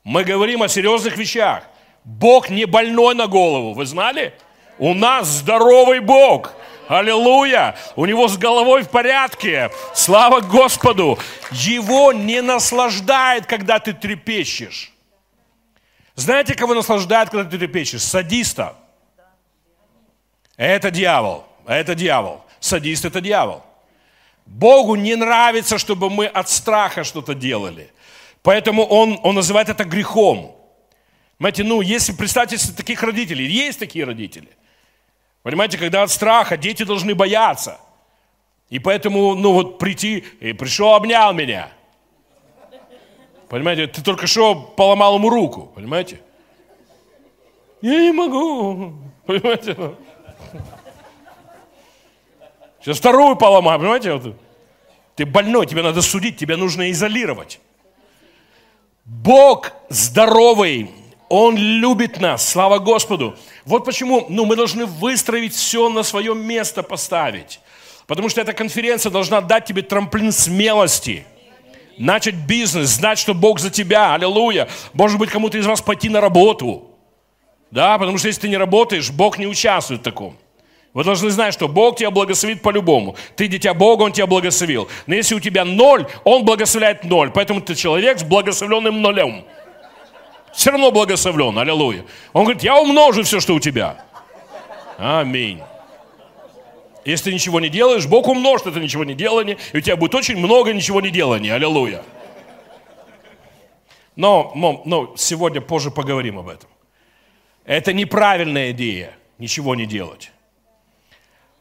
[0.04, 1.64] Мы говорим о серьезных вещах.
[2.04, 4.34] Бог не больной на голову, вы знали?
[4.78, 6.54] У нас здоровый Бог.
[6.94, 7.76] Аллилуйя!
[7.96, 9.72] У него с головой в порядке.
[9.96, 11.18] Слава Господу!
[11.52, 14.92] Его не наслаждает, когда ты трепещешь.
[16.14, 18.04] Знаете, кого наслаждает, когда ты трепещешь?
[18.04, 18.76] Садиста.
[20.56, 21.46] Это дьявол.
[21.66, 22.44] Это дьявол.
[22.60, 23.64] Садист– это дьявол.
[24.46, 27.92] Богу не нравится, чтобы мы от страха что-то делали.
[28.44, 30.56] Поэтому он, он называет это грехом.
[31.40, 34.50] Понимаете, ну, если представьте таких родителей, есть такие родители–
[35.44, 37.80] Понимаете, когда от страха дети должны бояться.
[38.70, 41.70] И поэтому, ну вот прийти, и пришел, обнял меня.
[43.50, 46.22] Понимаете, ты только что поломал ему руку, понимаете?
[47.82, 48.94] Я не могу,
[49.28, 49.96] понимаете?
[52.80, 54.14] Сейчас вторую поломаю, понимаете?
[54.14, 54.36] Вот.
[55.16, 57.60] Ты больной, тебе надо судить, тебя нужно изолировать.
[59.06, 60.90] Бог здоровый,
[61.36, 63.36] Он любит нас, слава Господу.
[63.66, 67.60] Вот почему ну, мы должны выстроить все на свое место поставить.
[68.06, 71.26] Потому что эта конференция должна дать тебе трамплин смелости.
[71.98, 74.14] Начать бизнес, знать, что Бог за тебя.
[74.14, 74.70] Аллилуйя.
[74.94, 76.92] Может быть, кому-то из вас пойти на работу.
[77.72, 80.38] Да, потому что если ты не работаешь, Бог не участвует в таком.
[80.94, 83.16] Вы должны знать, что Бог тебя благословит по-любому.
[83.36, 84.88] Ты дитя Бога, Он тебя благословил.
[85.08, 87.32] Но если у тебя ноль, Он благословляет ноль.
[87.32, 89.46] Поэтому ты человек с благословленным нулем
[90.54, 92.06] все равно благословлен, аллилуйя.
[92.32, 94.06] Он говорит, я умножу все, что у тебя.
[94.98, 95.62] Аминь.
[97.06, 100.16] Если ты ничего не делаешь, Бог умножит это ничего не делание, и у тебя будет
[100.16, 101.54] очень много ничего не делания.
[101.54, 102.04] Аллилуйя.
[104.16, 104.52] Но,
[104.86, 106.70] но сегодня позже поговорим об этом.
[107.66, 110.32] Это неправильная идея, ничего не делать.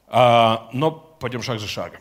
[0.08, 2.00] А, но пойдем шаг за шагом.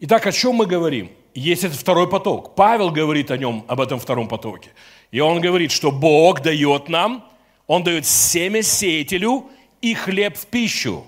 [0.00, 1.10] Итак, о чем мы говорим?
[1.34, 2.54] Есть этот второй поток.
[2.54, 4.70] Павел говорит о нем, об этом втором потоке.
[5.10, 7.24] И он говорит, что Бог дает нам,
[7.66, 11.06] Он дает семя сеятелю и хлеб в пищу.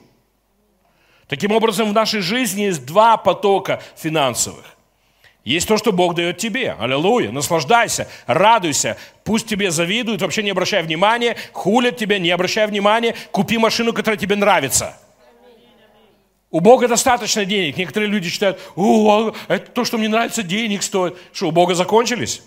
[1.26, 4.76] Таким образом, в нашей жизни есть два потока финансовых.
[5.44, 6.76] Есть то, что Бог дает тебе.
[6.78, 7.30] Аллилуйя.
[7.30, 8.98] Наслаждайся, радуйся.
[9.24, 13.14] Пусть тебе завидуют, вообще не обращай внимания, хулят тебя, не обращай внимания.
[13.30, 14.98] Купи машину, которая тебе нравится.
[16.50, 17.76] У Бога достаточно денег.
[17.76, 21.16] Некоторые люди считают, о, это то, что мне нравится, денег стоит.
[21.32, 22.42] Что, у Бога закончились?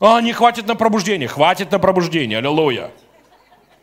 [0.00, 1.28] А, не хватит на пробуждение.
[1.28, 2.38] Хватит на пробуждение.
[2.38, 2.90] Аллилуйя.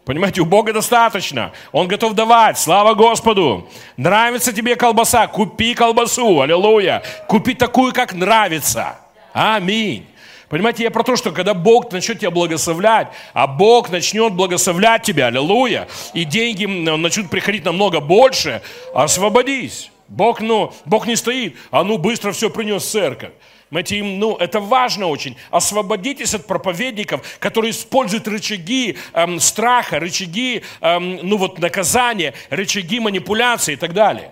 [0.06, 1.52] Понимаете, у Бога достаточно.
[1.72, 2.58] Он готов давать.
[2.58, 3.68] Слава Господу.
[3.98, 5.28] Нравится тебе колбаса?
[5.28, 6.42] Купи колбасу.
[6.42, 7.04] Аллилуйя.
[7.28, 8.98] Купи такую, как нравится.
[9.34, 10.08] Аминь.
[10.48, 15.28] Понимаете, я про то, что когда Бог начнет тебя благословлять, а Бог начнет благословлять тебя,
[15.28, 18.62] аллилуйя, и деньги начнут приходить намного больше,
[18.94, 19.92] освободись.
[20.08, 23.32] Бог, ну, Бог не стоит, а ну быстро все принес в церковь.
[23.70, 25.36] Понимаете, им, ну, это важно очень.
[25.50, 33.74] Освободитесь от проповедников, которые используют рычаги эм, страха, рычаги, эм, ну вот, наказания, рычаги манипуляции
[33.74, 34.32] и так далее.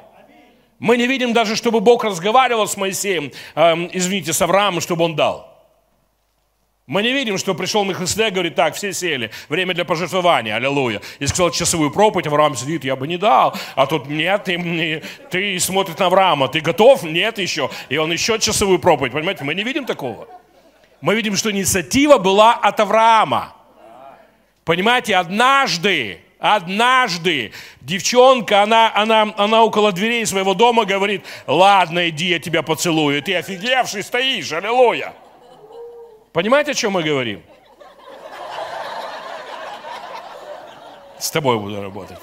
[0.80, 5.16] Мы не видим даже, чтобы Бог разговаривал с Моисеем, эм, извините, с Авраамом, чтобы он
[5.16, 5.53] дал.
[6.86, 11.02] Мы не видим, что пришел Михаиле, говорит, так, все сели, время для пожертвования, аллилуйя.
[11.20, 13.56] И сказал часовую проповедь, Авраам сидит, я бы не дал.
[13.76, 17.04] А тут нет, ты, ты смотрит на Авраама, ты готов?
[17.04, 17.70] Нет еще.
[17.88, 20.28] И он еще часовую проповедь, понимаете, мы не видим такого.
[21.00, 23.56] Мы видим, что инициатива была от Авраама.
[24.66, 32.40] Понимаете, однажды, однажды девчонка, она, она, она около дверей своего дома говорит, ладно, иди, я
[32.40, 33.24] тебя поцелую.
[33.24, 35.14] Ты офигевший стоишь, аллилуйя.
[36.34, 37.44] Понимаете, о чем мы говорим?
[41.20, 42.18] С тобой буду работать.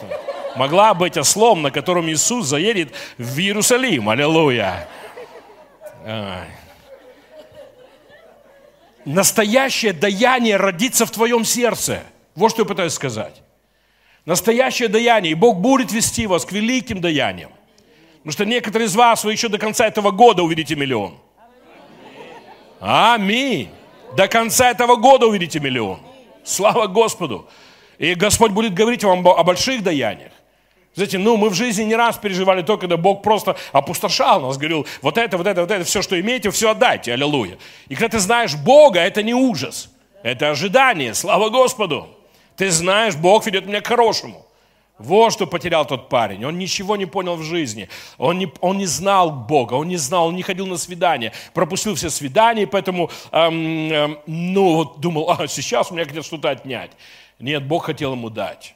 [0.57, 4.09] Могла быть ослом, на котором Иисус заедет в Иерусалим.
[4.09, 4.89] Аллилуйя.
[9.05, 12.03] Настоящее даяние родится в твоем сердце.
[12.35, 13.43] Вот что я пытаюсь сказать.
[14.27, 15.33] Настоящее даяние.
[15.33, 17.53] И Бог будет вести вас к великим даяниям.
[18.19, 21.17] Потому что некоторые из вас, вы еще до конца этого года увидите миллион.
[22.81, 23.71] Аминь.
[24.17, 26.01] До конца этого года увидите миллион.
[26.45, 27.49] Слава Господу.
[27.99, 30.33] И Господь будет говорить вам о больших даяниях.
[30.95, 34.87] Знаете, ну мы в жизни не раз переживали то, когда Бог просто опустошал нас, говорил,
[35.03, 37.59] вот это, вот это, вот это, все, что имеете, все отдайте, аллилуйя.
[37.89, 39.91] И когда ты знаешь Бога, это не ужас,
[40.23, 42.09] это ожидание, слава Господу.
[42.57, 44.45] Ты знаешь, Бог ведет меня к хорошему.
[45.01, 46.45] Вот что потерял тот парень.
[46.45, 47.89] Он ничего не понял в жизни.
[48.19, 51.33] Он не, он не знал Бога, он не знал, он не ходил на свидания.
[51.55, 56.51] Пропустил все свидания, поэтому, эм, эм, ну, вот думал, а сейчас у меня хотят что-то
[56.51, 56.91] отнять.
[57.39, 58.75] Нет, Бог хотел ему дать.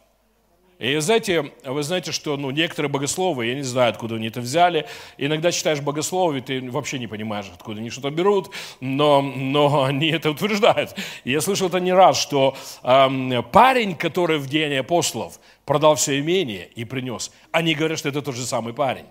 [0.79, 4.87] И знаете, вы знаете, что ну, некоторые богословы, я не знаю, откуда они это взяли,
[5.19, 10.31] иногда читаешь богословы, ты вообще не понимаешь, откуда они что-то берут, но, но они это
[10.31, 10.95] утверждают.
[11.25, 16.67] Я слышал это не раз, что эм, парень, который в день апостолов продал все имение
[16.67, 19.07] и принес, они говорят, что это тот же самый парень.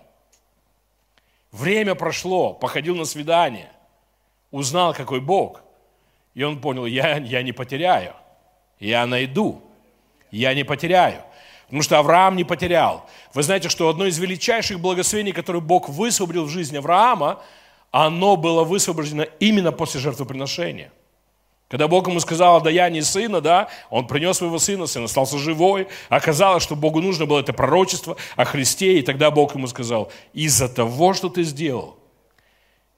[1.51, 3.71] Время прошло, походил на свидание,
[4.51, 5.61] узнал, какой Бог,
[6.33, 8.15] и он понял, я, я не потеряю,
[8.79, 9.61] я найду,
[10.31, 11.21] я не потеряю.
[11.65, 13.09] Потому что Авраам не потерял.
[13.33, 17.41] Вы знаете, что одно из величайших благословений, которое Бог высвободил в жизни Авраама,
[17.89, 20.91] оно было высвобождено именно после жертвоприношения.
[21.73, 25.88] Когда Бог ему сказал о даянии сына, да, он принес своего сына, сын остался живой.
[26.07, 30.69] Оказалось, что Богу нужно было это пророчество о Христе, и тогда Бог ему сказал, из-за
[30.69, 31.97] того, что ты сделал,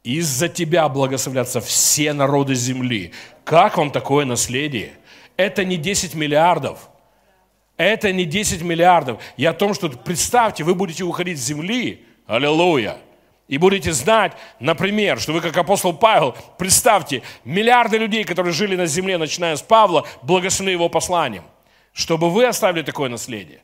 [0.03, 3.13] из-за тебя благословлятся все народы земли.
[3.45, 4.91] Как вам такое наследие?
[5.38, 6.89] Это не 10 миллиардов–
[7.77, 9.21] это не 10 миллиардов.
[9.38, 12.97] Я о том, что представьте, вы будете уходить с земли, аллилуйя,
[13.47, 18.88] и будете знать, например, что вы как апостол Павел, представьте, миллиарды людей, которые жили на
[18.88, 21.43] земле, начиная с Павла, благословены его посланием,
[21.93, 23.62] чтобы вы оставили такое наследие.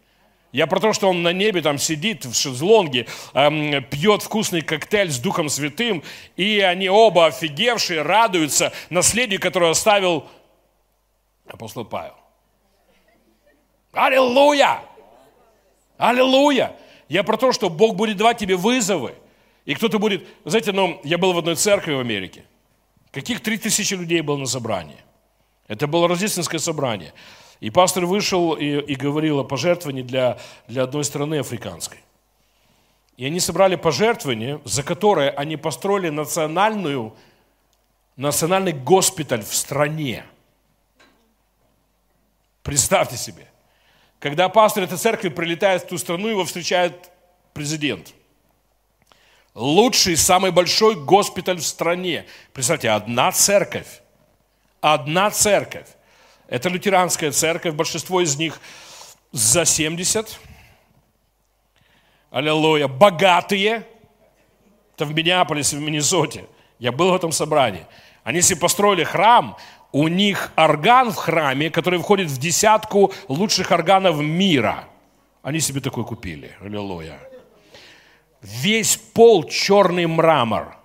[0.52, 5.10] Я про то, что он на небе там сидит в шезлонге, эм, пьет вкусный коктейль
[5.10, 6.04] с Духом Святым,
[6.36, 10.28] и они оба офигевшие радуются наследию, которое оставил
[11.48, 12.16] апостол Павел.
[13.94, 14.82] Аллилуйя!
[15.98, 16.76] Аллилуйя!
[17.08, 19.16] Я про то, что Бог будет давать тебе вызовы.
[19.66, 20.28] И кто-то будет...
[20.46, 22.44] Знаете, ну, я был в одной церкви в Америке.
[23.12, 24.98] Каких три тысячи людей было на собрании.
[25.68, 27.14] Это было рождественское собрание.
[27.60, 32.00] И пастор вышел и, и говорил о пожертвовании для, для одной страны африканской.
[33.18, 37.16] И они собрали пожертвование, за которое они построили национальную,
[38.16, 40.26] национальный госпиталь в стране.
[42.64, 43.48] Представьте себе.
[44.20, 47.12] Когда пастор этой церкви прилетает в ту страну, его встречает
[47.54, 48.14] президент.
[49.54, 52.26] Лучший, самый большой госпиталь в стране.
[52.54, 54.02] Представьте, одна церковь.
[54.80, 55.88] Одна церковь.
[56.48, 58.60] Это лютеранская церковь, большинство из них
[59.32, 60.40] за 70.
[62.32, 62.88] Аллилуйя.
[62.88, 63.86] Богатые.
[64.96, 66.46] Это в Миннеаполисе, в Миннесоте.
[66.80, 67.86] Я был в этом собрании.
[68.24, 69.58] Они себе построили храм,
[69.92, 74.86] у них орган в храме, который входит в десятку лучших органов мира.
[75.42, 76.56] Они себе такой купили.
[76.62, 77.31] Аллилуйя.
[78.42, 80.78] Весь пол черный мрамор.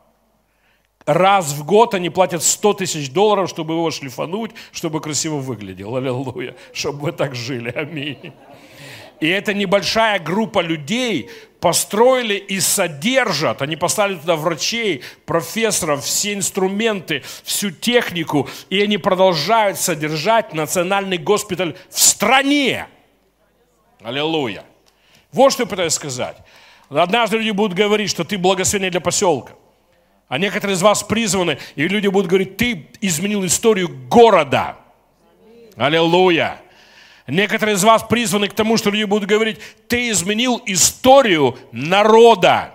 [1.06, 5.96] Раз в год они платят 100 тысяч долларов, чтобы его шлифануть, чтобы красиво выглядел.
[5.96, 6.56] Аллилуйя.
[6.72, 7.70] Чтобы вы так жили.
[7.70, 8.32] Аминь.
[9.20, 13.62] И эта небольшая группа людей построили и содержат.
[13.62, 18.48] Они поставили туда врачей, профессоров, все инструменты, всю технику.
[18.68, 22.88] И они продолжают содержать национальный госпиталь в стране.
[24.02, 24.64] Аллилуйя.
[25.32, 26.36] Вот что я пытаюсь сказать.
[26.88, 29.52] Однажды люди будут говорить, что ты благословение для поселка.
[30.28, 34.76] А некоторые из вас призваны, и люди будут говорить, ты изменил историю города.
[35.76, 36.60] Аллилуйя.
[37.26, 42.72] Некоторые из вас призваны к тому, что люди будут говорить, ты изменил историю народа.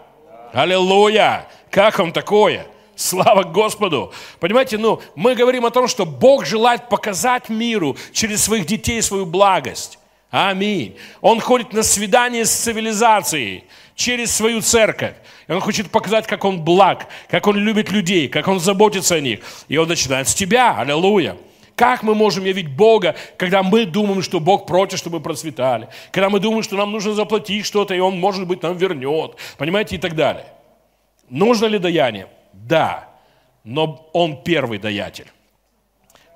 [0.54, 1.48] Аллилуйя!
[1.70, 2.68] Как вам такое?
[2.96, 4.14] Слава Господу!
[4.42, 9.26] Понимаете, ну, мы говорим о том, что Бог желает показать миру через своих детей свою
[9.26, 10.00] благость.
[10.30, 10.98] Аминь.
[11.22, 15.16] Он ходит на свидание с цивилизацией через свою церковь.
[15.48, 19.20] И он хочет показать, как он благ, как он любит людей, как он заботится о
[19.20, 19.42] них.
[19.68, 20.78] И он начинает с тебя.
[20.78, 21.38] Аллилуйя.
[21.76, 25.90] Как мы можем явить Бога, когда мы думаем, что Бог против, чтобы мы процветали?
[26.12, 29.36] Когда мы думаем, что нам нужно заплатить что-то, и Он, может быть, нам вернет.
[29.58, 30.46] Понимаете, и так далее.
[31.30, 32.28] Нужно ли даяние?
[32.54, 33.10] Да.
[33.64, 35.28] Но Он первый даятель.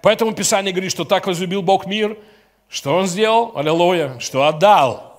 [0.02, 2.18] Поэтому Писание говорит, что так возлюбил Бог мир,
[2.70, 3.52] что Он сделал?
[3.56, 4.18] Аллилуйя.
[4.20, 5.15] Что отдал.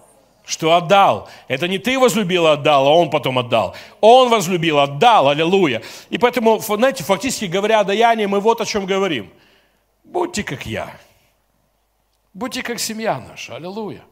[0.46, 1.28] Что отдал.
[1.48, 3.74] Это не ты возлюбил, отдал, а Он потом отдал.
[4.00, 5.28] Он возлюбил, отдал.
[5.28, 5.82] Аллилуйя.
[6.08, 9.30] И поэтому, знаете, фактически говоря о даянии, мы вот о чем говорим–
[10.06, 10.98] Будьте как я.
[12.32, 13.56] Будьте как семья наша.
[13.56, 14.04] Аллилуйя.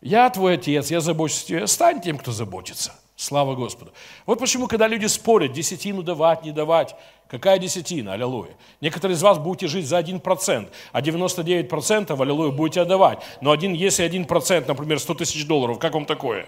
[0.00, 1.66] Я твой отец, я забочусь о тебе.
[1.66, 2.94] Стань тем, кто заботится.
[3.22, 3.92] Слава Господу.
[4.26, 6.96] Вот почему, когда люди спорят, десятину давать, не давать,
[7.28, 8.56] какая десятина, аллилуйя.
[8.80, 13.20] Некоторые из вас будете жить за 1%, а 99%, аллилуйя, будете отдавать.
[13.40, 16.46] Но один, если 1%, например, 100 тысяч долларов, как вам такое?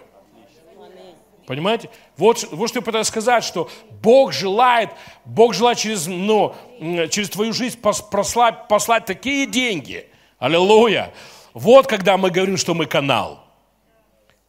[1.46, 1.90] Понимаете?
[2.16, 3.70] Вот, вот что я пытаюсь сказать, что
[4.02, 4.90] Бог желает,
[5.24, 10.08] Бог желает через, ну, через твою жизнь послать, послать такие деньги.
[10.40, 11.14] Аллилуйя.
[11.52, 13.43] Вот когда мы говорим, что мы канал.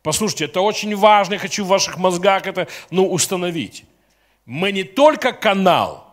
[0.05, 3.85] Послушайте, это очень важно, я хочу в ваших мозгах это ну, установить.
[4.45, 6.05] Мы не только канал,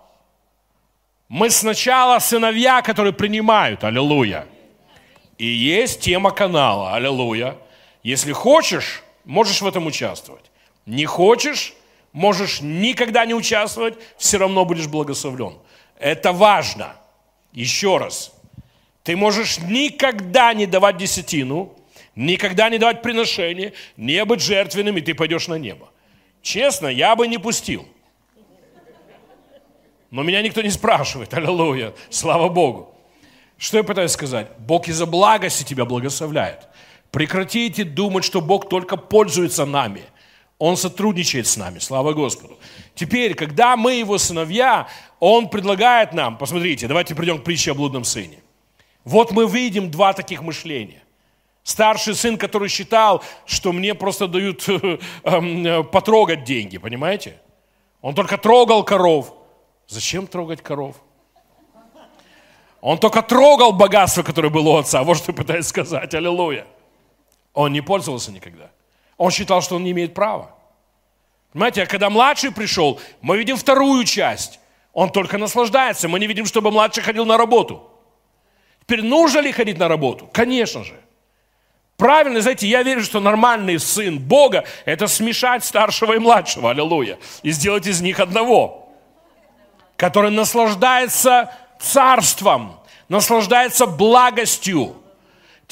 [1.28, 4.46] мы сначала сыновья, которые принимают, аллилуйя.
[5.36, 7.58] И есть тема канала, аллилуйя.
[8.02, 10.50] Если хочешь, можешь в этом участвовать.
[10.86, 11.74] Не хочешь,
[12.12, 15.58] можешь никогда не участвовать, все равно будешь благословлен.
[15.98, 16.96] Это важно.
[17.52, 18.32] Еще раз.
[19.04, 21.76] Ты можешь никогда не давать десятину,
[22.14, 25.90] никогда не давать приношение, не быть жертвенным, и ты пойдешь на небо.
[26.42, 27.86] Честно, я бы не пустил.
[30.10, 32.94] Но меня никто не спрашивает, аллилуйя, слава Богу.
[33.56, 34.48] Что я пытаюсь сказать?
[34.58, 36.68] Бог из-за благости тебя благословляет.
[37.10, 40.02] Прекратите думать, что Бог только пользуется нами.
[40.58, 42.58] Он сотрудничает с нами, слава Господу.
[42.94, 44.88] Теперь, когда мы его сыновья,
[45.18, 48.38] он предлагает нам, посмотрите, давайте придем к притче о блудном сыне.
[49.04, 51.02] Вот мы видим два таких мышления.
[51.62, 54.66] Старший сын, который считал, что мне просто дают
[55.22, 57.38] эм, потрогать деньги, понимаете?
[58.00, 59.32] Он только трогал коров.
[59.86, 60.96] Зачем трогать коров?
[62.80, 65.04] Он только трогал богатство, которое было у отца.
[65.04, 66.12] Вот что пытаюсь сказать.
[66.14, 66.66] Аллилуйя.
[67.54, 68.70] Он не пользовался никогда.
[69.16, 70.52] Он считал, что он не имеет права.
[71.52, 74.58] Понимаете, а когда младший пришел, мы видим вторую часть.
[74.92, 76.08] Он только наслаждается.
[76.08, 77.88] Мы не видим, чтобы младший ходил на работу.
[78.80, 80.28] Теперь нужно ли ходить на работу?
[80.32, 80.98] Конечно же.
[82.02, 87.52] Правильно, знаете, я верю, что нормальный сын Бога– это смешать старшего и младшего, аллилуйя, и
[87.52, 88.92] сделать из них одного,
[89.96, 94.96] который наслаждается царством, наслаждается благостью.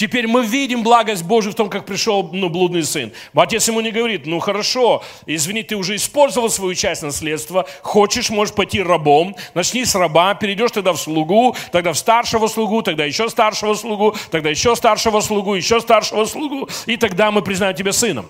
[0.01, 3.12] Теперь мы видим благость Божию в том, как пришел ну, блудный сын.
[3.34, 8.55] Отец ему не говорит, ну хорошо, извини, ты уже использовал свою часть наследства, хочешь, можешь
[8.55, 13.28] пойти рабом, начни с раба, перейдешь тогда в слугу, тогда в старшего слугу, тогда еще
[13.28, 18.24] старшего слугу, тогда еще старшего слугу, еще старшего слугу, и тогда мы признаем тебя сыном.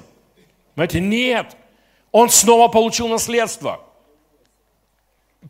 [0.74, 1.56] Знаете, нет,
[2.10, 3.80] он снова получил наследство.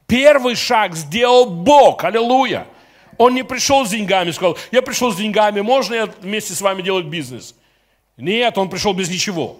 [0.07, 2.67] Первый шаг сделал Бог, аллилуйя.
[3.21, 6.81] Он не пришел с деньгами, сказал, я пришел с деньгами, можно я вместе с вами
[6.81, 7.55] делать бизнес?
[8.17, 9.59] Нет, он пришел без ничего.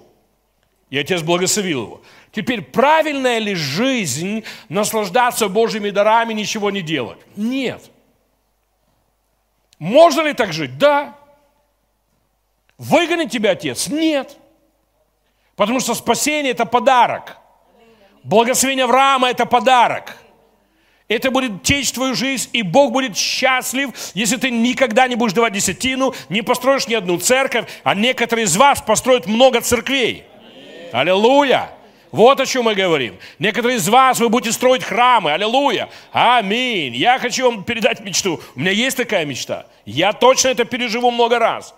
[0.89, 2.03] И отец благословил его.
[2.33, 7.19] Теперь, правильная ли жизнь наслаждаться Божьими дарами, ничего не делать?
[7.37, 7.91] Нет.
[9.79, 10.79] Можно ли так жить?
[10.79, 11.15] Да.
[12.79, 13.89] Выгонит тебя отец?
[13.89, 14.39] Нет.
[15.55, 17.37] Потому что спасение– это подарок.
[18.25, 20.17] Благословение Авраама– это подарок.
[21.11, 25.53] Это будет течь твою жизнь, и Бог будет счастлив, если ты никогда не будешь давать
[25.53, 30.23] десятину, не построишь ни одну церковь, а некоторые из вас построят много церквей.
[30.93, 31.73] Аллилуйя!
[32.13, 33.19] Вот о чем мы говорим.
[33.41, 35.33] Некоторые из вас, вы будете строить храмы.
[35.33, 35.89] Аллилуйя.
[36.13, 36.95] Аминь.
[36.95, 38.41] Я хочу вам передать мечту.
[38.55, 39.67] У меня есть такая мечта.
[39.85, 41.75] Я точно это переживу много раз.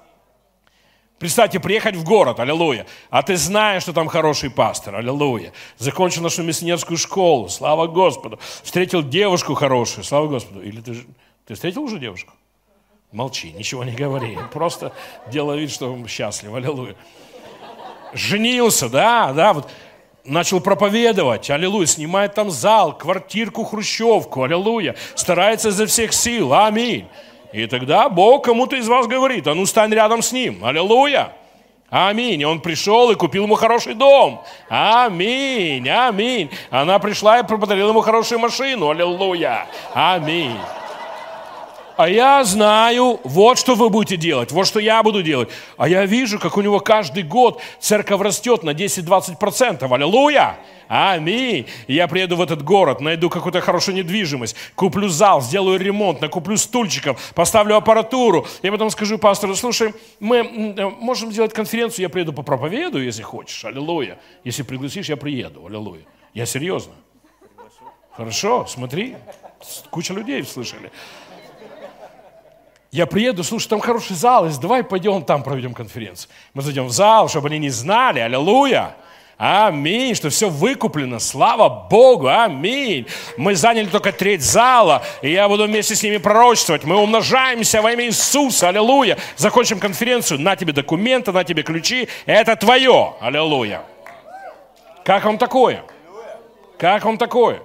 [1.22, 5.52] Представьте, приехать в город, аллилуйя, а ты знаешь, что там хороший пастор, аллилуйя.
[5.78, 8.40] Закончил нашу миссионерскую школу, слава Господу.
[8.64, 10.60] Встретил девушку хорошую, слава Господу.
[10.60, 10.96] Или ты,
[11.46, 12.32] ты встретил уже девушку?
[13.12, 14.36] Молчи, ничего не говори.
[14.52, 14.92] Просто
[15.28, 16.96] делай вид, что счастлив, аллилуйя.
[18.14, 19.70] Женился, да, да, вот
[20.24, 27.06] начал проповедовать, аллилуйя, снимает там зал, квартирку, хрущевку, аллилуйя, старается изо всех сил, аминь.
[27.52, 30.64] И тогда Бог кому-то из вас говорит, а ну стань рядом с ним.
[30.64, 31.32] Аллилуйя.
[31.90, 32.42] Аминь.
[32.44, 34.42] Он пришел и купил ему хороший дом.
[34.70, 35.86] Аминь.
[35.88, 36.50] Аминь.
[36.70, 38.88] Она пришла и подарила ему хорошую машину.
[38.88, 39.66] Аллилуйя.
[39.92, 40.56] Аминь.
[41.96, 45.48] А я знаю, вот что вы будете делать, вот что я буду делать.
[45.76, 49.92] А я вижу, как у него каждый год церковь растет на 10-20%.
[49.92, 50.56] Аллилуйя!
[50.94, 51.66] Аминь.
[51.88, 57.32] Я приеду в этот город, найду какую-то хорошую недвижимость, куплю зал, сделаю ремонт, накуплю стульчиков,
[57.34, 58.46] поставлю аппаратуру.
[58.60, 63.22] И потом скажу пастору, слушай, мы э, можем сделать конференцию, я приеду по проповеду, если
[63.22, 63.64] хочешь.
[63.64, 64.18] Аллилуйя.
[64.44, 65.64] Если пригласишь, я приеду.
[65.64, 66.02] Аллилуйя.
[66.34, 66.92] Я серьезно.
[68.14, 69.16] Хорошо, смотри.
[69.90, 70.92] Куча людей слышали.
[72.92, 76.30] Я приеду, слушай, там хороший зал, есть, давай пойдем там проведем конференцию.
[76.52, 78.94] Мы зайдем в зал, чтобы они не знали, аллилуйя.
[79.38, 83.06] Аминь, что все выкуплено, слава Богу, аминь.
[83.38, 86.84] Мы заняли только треть зала, и я буду вместе с ними пророчествовать.
[86.84, 89.16] Мы умножаемся во имя Иисуса, аллилуйя.
[89.36, 93.80] Закончим конференцию, на тебе документы, на тебе ключи, это твое, аллилуйя.
[95.02, 95.82] Как вам такое?
[96.76, 97.62] Как вам такое?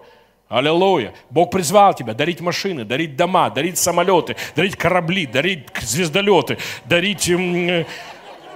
[0.49, 1.13] Аллилуйя.
[1.29, 7.85] Бог призвал тебя дарить машины, дарить дома, дарить самолеты, дарить корабли, дарить звездолеты, дарить э,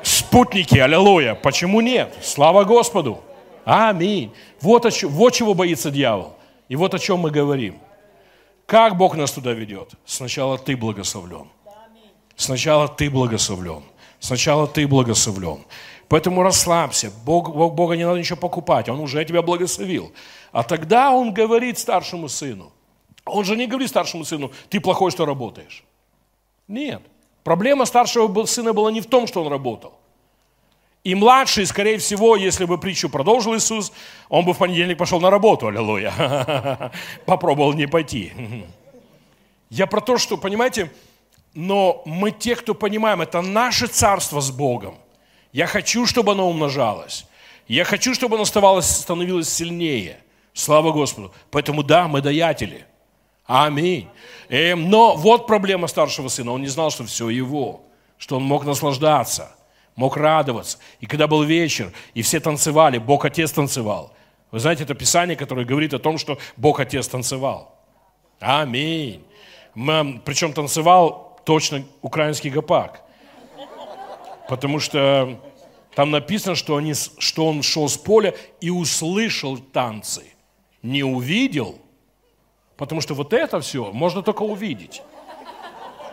[0.02, 0.78] спутники.
[0.78, 1.36] Аллилуйя.
[1.36, 2.14] Почему нет?
[2.22, 3.22] Слава Господу.
[3.66, 4.32] Аминь.
[4.62, 6.38] Вот, о, вот чего боится дьявол.
[6.70, 7.78] И вот о чем мы говорим.
[8.66, 9.90] Как Бог нас туда ведет?
[10.06, 11.50] Сначала ты благословлен.
[12.38, 13.84] Сначала ты благословлен.
[14.20, 15.66] Сначала ты благословлен.
[16.08, 17.12] Поэтому расслабься.
[17.26, 18.88] Бог, Бог, Бога не надо ничего покупать.
[18.88, 20.14] Он уже тебя благословил.
[20.52, 22.72] А тогда он говорит старшему сыну.
[23.26, 25.84] Он же не говорит старшему сыну, ты плохой, что работаешь.
[26.68, 27.02] Нет.
[27.44, 29.94] Проблема старшего сына была не в том, что он работал.
[31.04, 33.92] И младший, скорее всего, если бы притчу продолжил Иисус,
[34.30, 36.92] он бы в понедельник пошел на работу, аллилуйя.
[37.26, 38.32] Попробовал не пойти.
[39.70, 40.92] Я про то, что, понимаете,
[41.54, 44.96] но мы те, кто понимаем, это наше царство с Богом.
[45.54, 47.26] Я хочу, чтобы оно умножалось.
[47.68, 50.20] Я хочу, чтобы оно становилось, сильнее.
[50.54, 51.34] Слава Господу.
[51.50, 52.86] Поэтому да, мы даятели.
[53.46, 54.08] Аминь.
[54.50, 56.52] И, но вот проблема старшего сына.
[56.52, 57.82] Он не знал, что все его.
[58.18, 59.56] Что он мог наслаждаться,
[59.96, 60.78] мог радоваться.
[61.00, 64.14] И когда был вечер, и все танцевали, Бог Отец танцевал.
[64.52, 67.76] Вы знаете, это Писание, которое говорит о том, что Бог Отец танцевал.
[68.40, 69.24] Аминь.
[69.74, 73.02] Причем танцевал точно украинский гопак.
[74.48, 75.40] Потому что
[75.96, 80.31] там написано, что, они, что он шел с поля и услышал танцы.
[80.84, 81.78] Не увидел,
[82.78, 85.02] потому что вот это все можно только увидеть.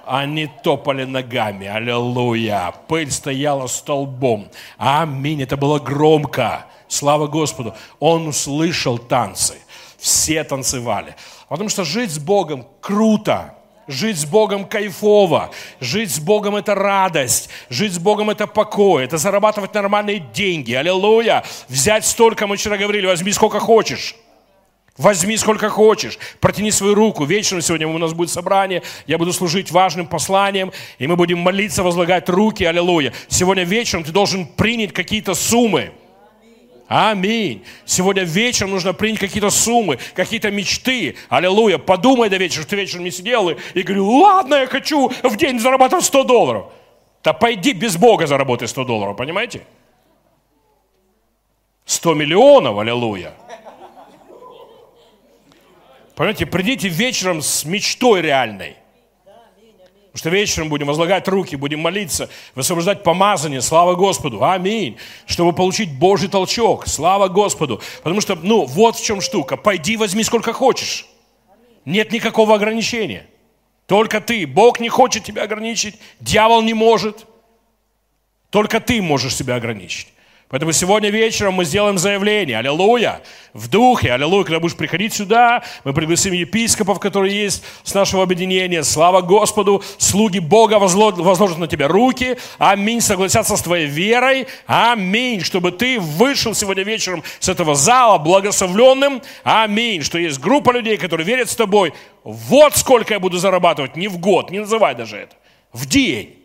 [0.08, 2.72] Они топали ногами, аллилуйя.
[2.88, 4.48] Пыль стояла столбом.
[4.78, 5.42] Аминь.
[5.42, 6.64] Это было громко.
[6.88, 7.74] Слава Господу.
[8.00, 9.56] Он услышал танцы.
[9.98, 11.14] Все танцевали.
[11.50, 13.54] Потому что жить с Богом круто.
[13.86, 15.50] Жить с Богом кайфово.
[15.78, 17.50] Жить с Богом– это радость.
[17.68, 19.04] Жить с Богом– это покой.
[19.04, 20.72] Это зарабатывать нормальные деньги.
[20.72, 21.44] Аллилуйя.
[21.68, 24.14] Взять столько, мы вчера говорили, возьми сколько хочешь.
[24.98, 27.24] Возьми сколько хочешь, протяни свою руку.
[27.24, 31.84] Вечером сегодня у нас будет собрание, я буду служить важным посланием, и мы будем молиться,
[31.84, 33.12] возлагать руки, аллилуйя.
[33.28, 35.92] Сегодня вечером ты должен принять какие-то суммы.
[36.88, 37.64] Аминь.
[37.84, 41.14] Сегодня вечером нужно принять какие-то суммы, какие-то мечты.
[41.28, 41.78] Аллилуйя.
[41.78, 45.36] Подумай до вечера, что ты вечером не сидел и, и говорил, ладно, я хочу в
[45.36, 46.72] день зарабатывать 100 долларов.
[47.22, 49.62] Да пойди без Бога заработай 100 долларов, понимаете?
[51.84, 53.34] 100 миллионов, аллилуйя.
[56.18, 58.74] Понимаете, придите вечером с мечтой реальной–
[60.14, 64.96] что вечером будем возлагать руки, будем молиться, высвобождать помазание, слава Господу, аминь,
[65.26, 67.80] чтобы получить Божий толчок, слава Господу.
[68.02, 71.06] Потому что, ну, вот в чем штука, пойди возьми сколько хочешь.
[71.84, 73.28] Нет никакого ограничения.
[73.86, 74.44] Только ты.
[74.44, 77.26] Бог не хочет тебя ограничить, дьявол не может.
[78.50, 80.08] Только ты можешь себя ограничить.
[80.48, 83.20] Поэтому сегодня вечером мы сделаем заявление, аллилуйя,
[83.52, 88.82] в духе, аллилуйя, когда будешь приходить сюда, мы пригласим епископов, которые есть с нашего объединения,
[88.82, 95.70] слава Господу, слуги Бога возложат на тебя руки, аминь, согласятся с твоей верой, аминь, чтобы
[95.70, 101.50] ты вышел сегодня вечером с этого зала благословленным, аминь, что есть группа людей, которые верят
[101.50, 101.92] с тобой,
[102.24, 105.36] вот сколько я буду зарабатывать, не в год, не называй даже это,
[105.74, 106.37] в день.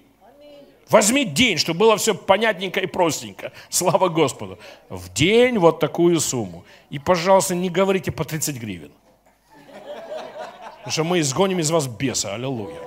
[0.94, 3.52] Возьми день, чтобы было все понятненько и простенько.
[3.70, 4.60] Слава Господу.
[4.90, 6.66] В день вот такую сумму.
[6.92, 8.92] И, пожалуйста, не говорите по 30 гривен.
[10.78, 12.36] Потому что мы изгоним из вас беса.
[12.36, 12.80] Аллилуйя.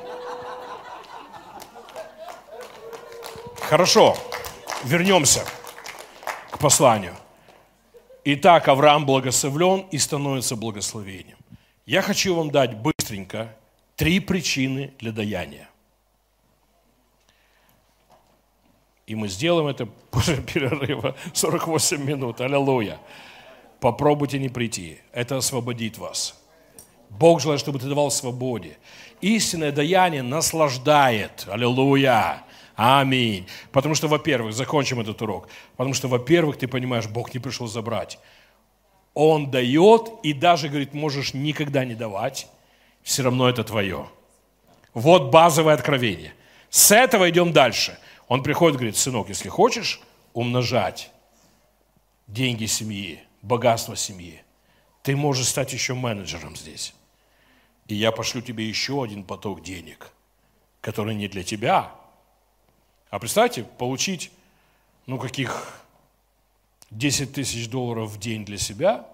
[3.63, 4.17] Хорошо.
[4.85, 5.45] Вернемся
[6.53, 7.17] к посланию.
[8.25, 11.39] Итак, Авраам благословлен и становится благословением.
[11.87, 13.57] Я хочу вам дать быстренько
[13.97, 15.69] три причины для даяния.
[19.07, 22.41] И мы сделаем это после перерыва 48 минут.
[22.41, 22.99] Аллилуйя.
[23.81, 24.99] Попробуйте не прийти.
[25.13, 26.35] Это освободит вас.
[27.11, 28.79] Бог желает, чтобы ты давал свободе.
[29.21, 31.47] Истинное даяние наслаждает.
[31.49, 32.43] Аллилуйя.
[32.75, 33.47] Аминь.
[33.73, 35.49] Потому что, во-первых, закончим этот урок.
[35.77, 38.19] Потому что, во-первых, ты понимаешь, Бог не пришел забрать.
[39.15, 42.49] Он дает и даже, говорит, можешь никогда не давать.
[43.03, 44.07] Все равно это твое.
[44.93, 46.35] Вот базовое откровение.
[46.69, 47.99] С этого идем дальше.
[48.29, 50.01] Он приходит говорит, сынок, если хочешь
[50.33, 51.11] умножать
[52.27, 54.43] деньги семьи, богатство семьи,
[55.03, 56.95] ты можешь стать еще менеджером здесь.
[57.87, 60.11] И я пошлю тебе еще один поток денег,
[60.81, 61.95] который не для тебя.
[63.11, 64.33] А представьте, получить,
[65.07, 65.81] ну, каких
[66.91, 69.07] 10 тысяч долларов в день для себя,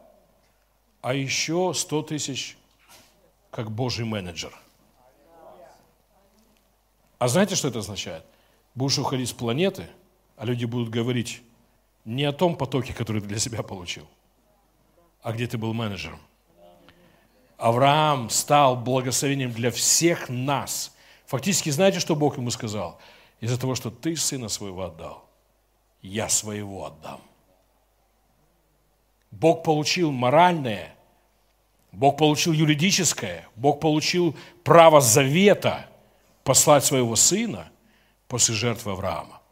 [1.02, 2.56] а еще 100 тысяч
[3.50, 4.58] как Божий менеджер.
[7.18, 8.24] А знаете, что это означает?
[8.75, 9.89] Будешь уходить с планеты,
[10.37, 11.43] а люди будут говорить
[12.05, 14.07] не о том потоке, который ты для себя получил,
[15.23, 16.20] а где ты был менеджером.
[17.57, 20.93] Авраам стал благословением для всех нас.
[21.27, 22.99] Фактически, знаете, что Бог ему сказал?
[23.41, 25.25] Из-за того, что ты сына своего отдал,
[26.01, 27.20] я своего отдам.
[29.31, 30.95] Бог получил моральное,
[31.93, 35.89] Бог получил юридическое, Бог получил право завета
[36.45, 37.72] послать своего сына,
[38.33, 39.43] после жертвы Авраама.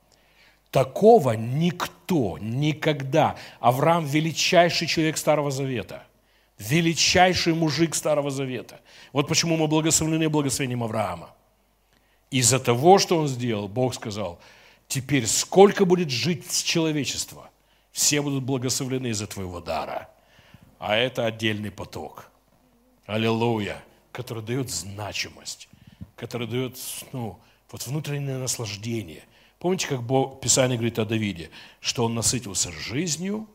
[0.71, 3.37] Такого никто никогда.
[3.61, 6.05] Авраам величайший человек Старого Завета.
[6.59, 8.81] Величайший мужик Старого Завета.
[9.13, 11.29] Вот почему мы благословлены благословением Авраама.
[12.31, 14.39] Из-за того, что он сделал, Бог сказал,
[14.89, 17.51] теперь сколько будет жить человечество,
[17.93, 20.09] все будут благословлены из-за твоего дара.
[20.79, 22.31] А это отдельный поток.
[23.05, 23.83] Аллилуйя.
[24.13, 25.69] Который дает значимость,
[26.17, 26.77] который дает
[27.13, 27.39] ну,
[27.71, 29.25] вот внутреннее наслаждение.
[29.59, 31.51] Помните, как Бог, Писание говорит о Давиде,
[31.81, 33.47] что он насытился жизнью,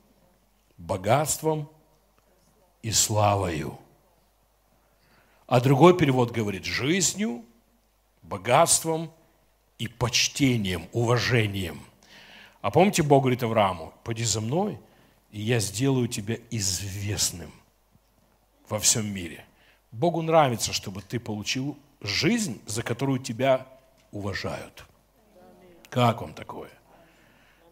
[0.77, 1.69] богатством
[2.81, 3.77] и славою.
[5.47, 7.43] А другой перевод говорит жизнью,
[8.21, 9.11] богатством
[9.77, 11.81] и почтением, уважением.
[12.61, 14.79] А помните, Бог говорит Аврааму, пойди за мной,
[15.31, 17.51] и я сделаю тебя известным
[18.69, 19.45] во всем мире.
[19.91, 23.67] Богу нравится, чтобы ты получил жизнь, за которую тебя
[24.15, 24.85] уважают.
[25.89, 26.69] Как вам такое?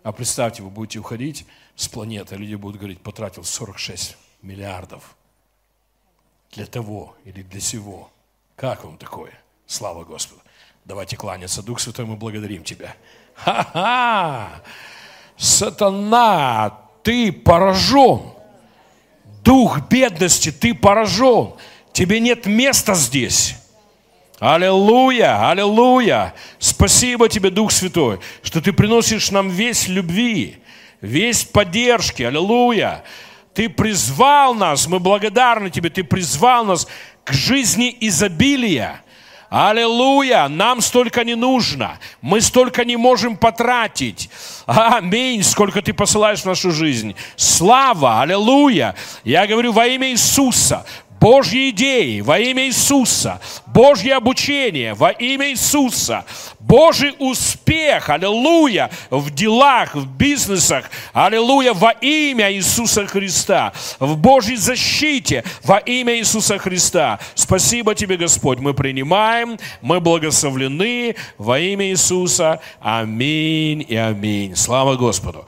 [0.04, 5.16] А представьте, вы будете уходить с планеты, люди будут говорить, потратил 46 миллиардов
[6.52, 8.12] для того или для сего.
[8.58, 9.32] Как вам такое?
[9.66, 10.42] Слава Господу.
[10.84, 11.64] Давайте кланяться.
[11.64, 12.96] Дух Святой, мы благодарим Тебя.
[13.36, 14.62] Ха-ха!
[15.38, 18.34] Сатана, ты поражен.
[19.44, 21.54] Дух бедности, ты поражен.
[21.94, 23.56] Тебе нет места здесь.
[24.44, 26.34] Аллилуйя, аллилуйя.
[26.60, 30.58] Спасибо тебе, Дух Святой, что ты приносишь нам весь любви,
[31.00, 32.24] весь поддержки.
[32.24, 33.06] Аллилуйя.
[33.54, 36.90] Ты призвал нас, мы благодарны тебе, ты призвал нас
[37.24, 39.02] к жизни изобилия.
[39.50, 40.50] Аллилуйя!
[40.50, 42.00] Нам столько не нужно.
[42.22, 44.30] Мы столько не можем потратить.
[44.66, 45.44] Аминь!
[45.44, 47.16] Сколько ты посылаешь в нашу жизнь.
[47.38, 48.22] Слава!
[48.22, 48.96] Аллилуйя!
[49.24, 50.86] Я говорю во имя Иисуса.
[51.24, 56.26] Божьи идеи во имя Иисуса, Божье обучение во имя Иисуса,
[56.60, 63.72] Божий успех, аллилуйя, в делах, в бизнесах, аллилуйя, во имя Иисуса Христа,
[64.02, 67.22] в Божьей защите во имя Иисуса Христа.
[67.36, 72.60] Спасибо тебе, Господь, мы принимаем, мы благословлены во имя Иисуса.
[72.82, 74.58] Аминь и аминь.
[74.58, 75.48] Слава Господу.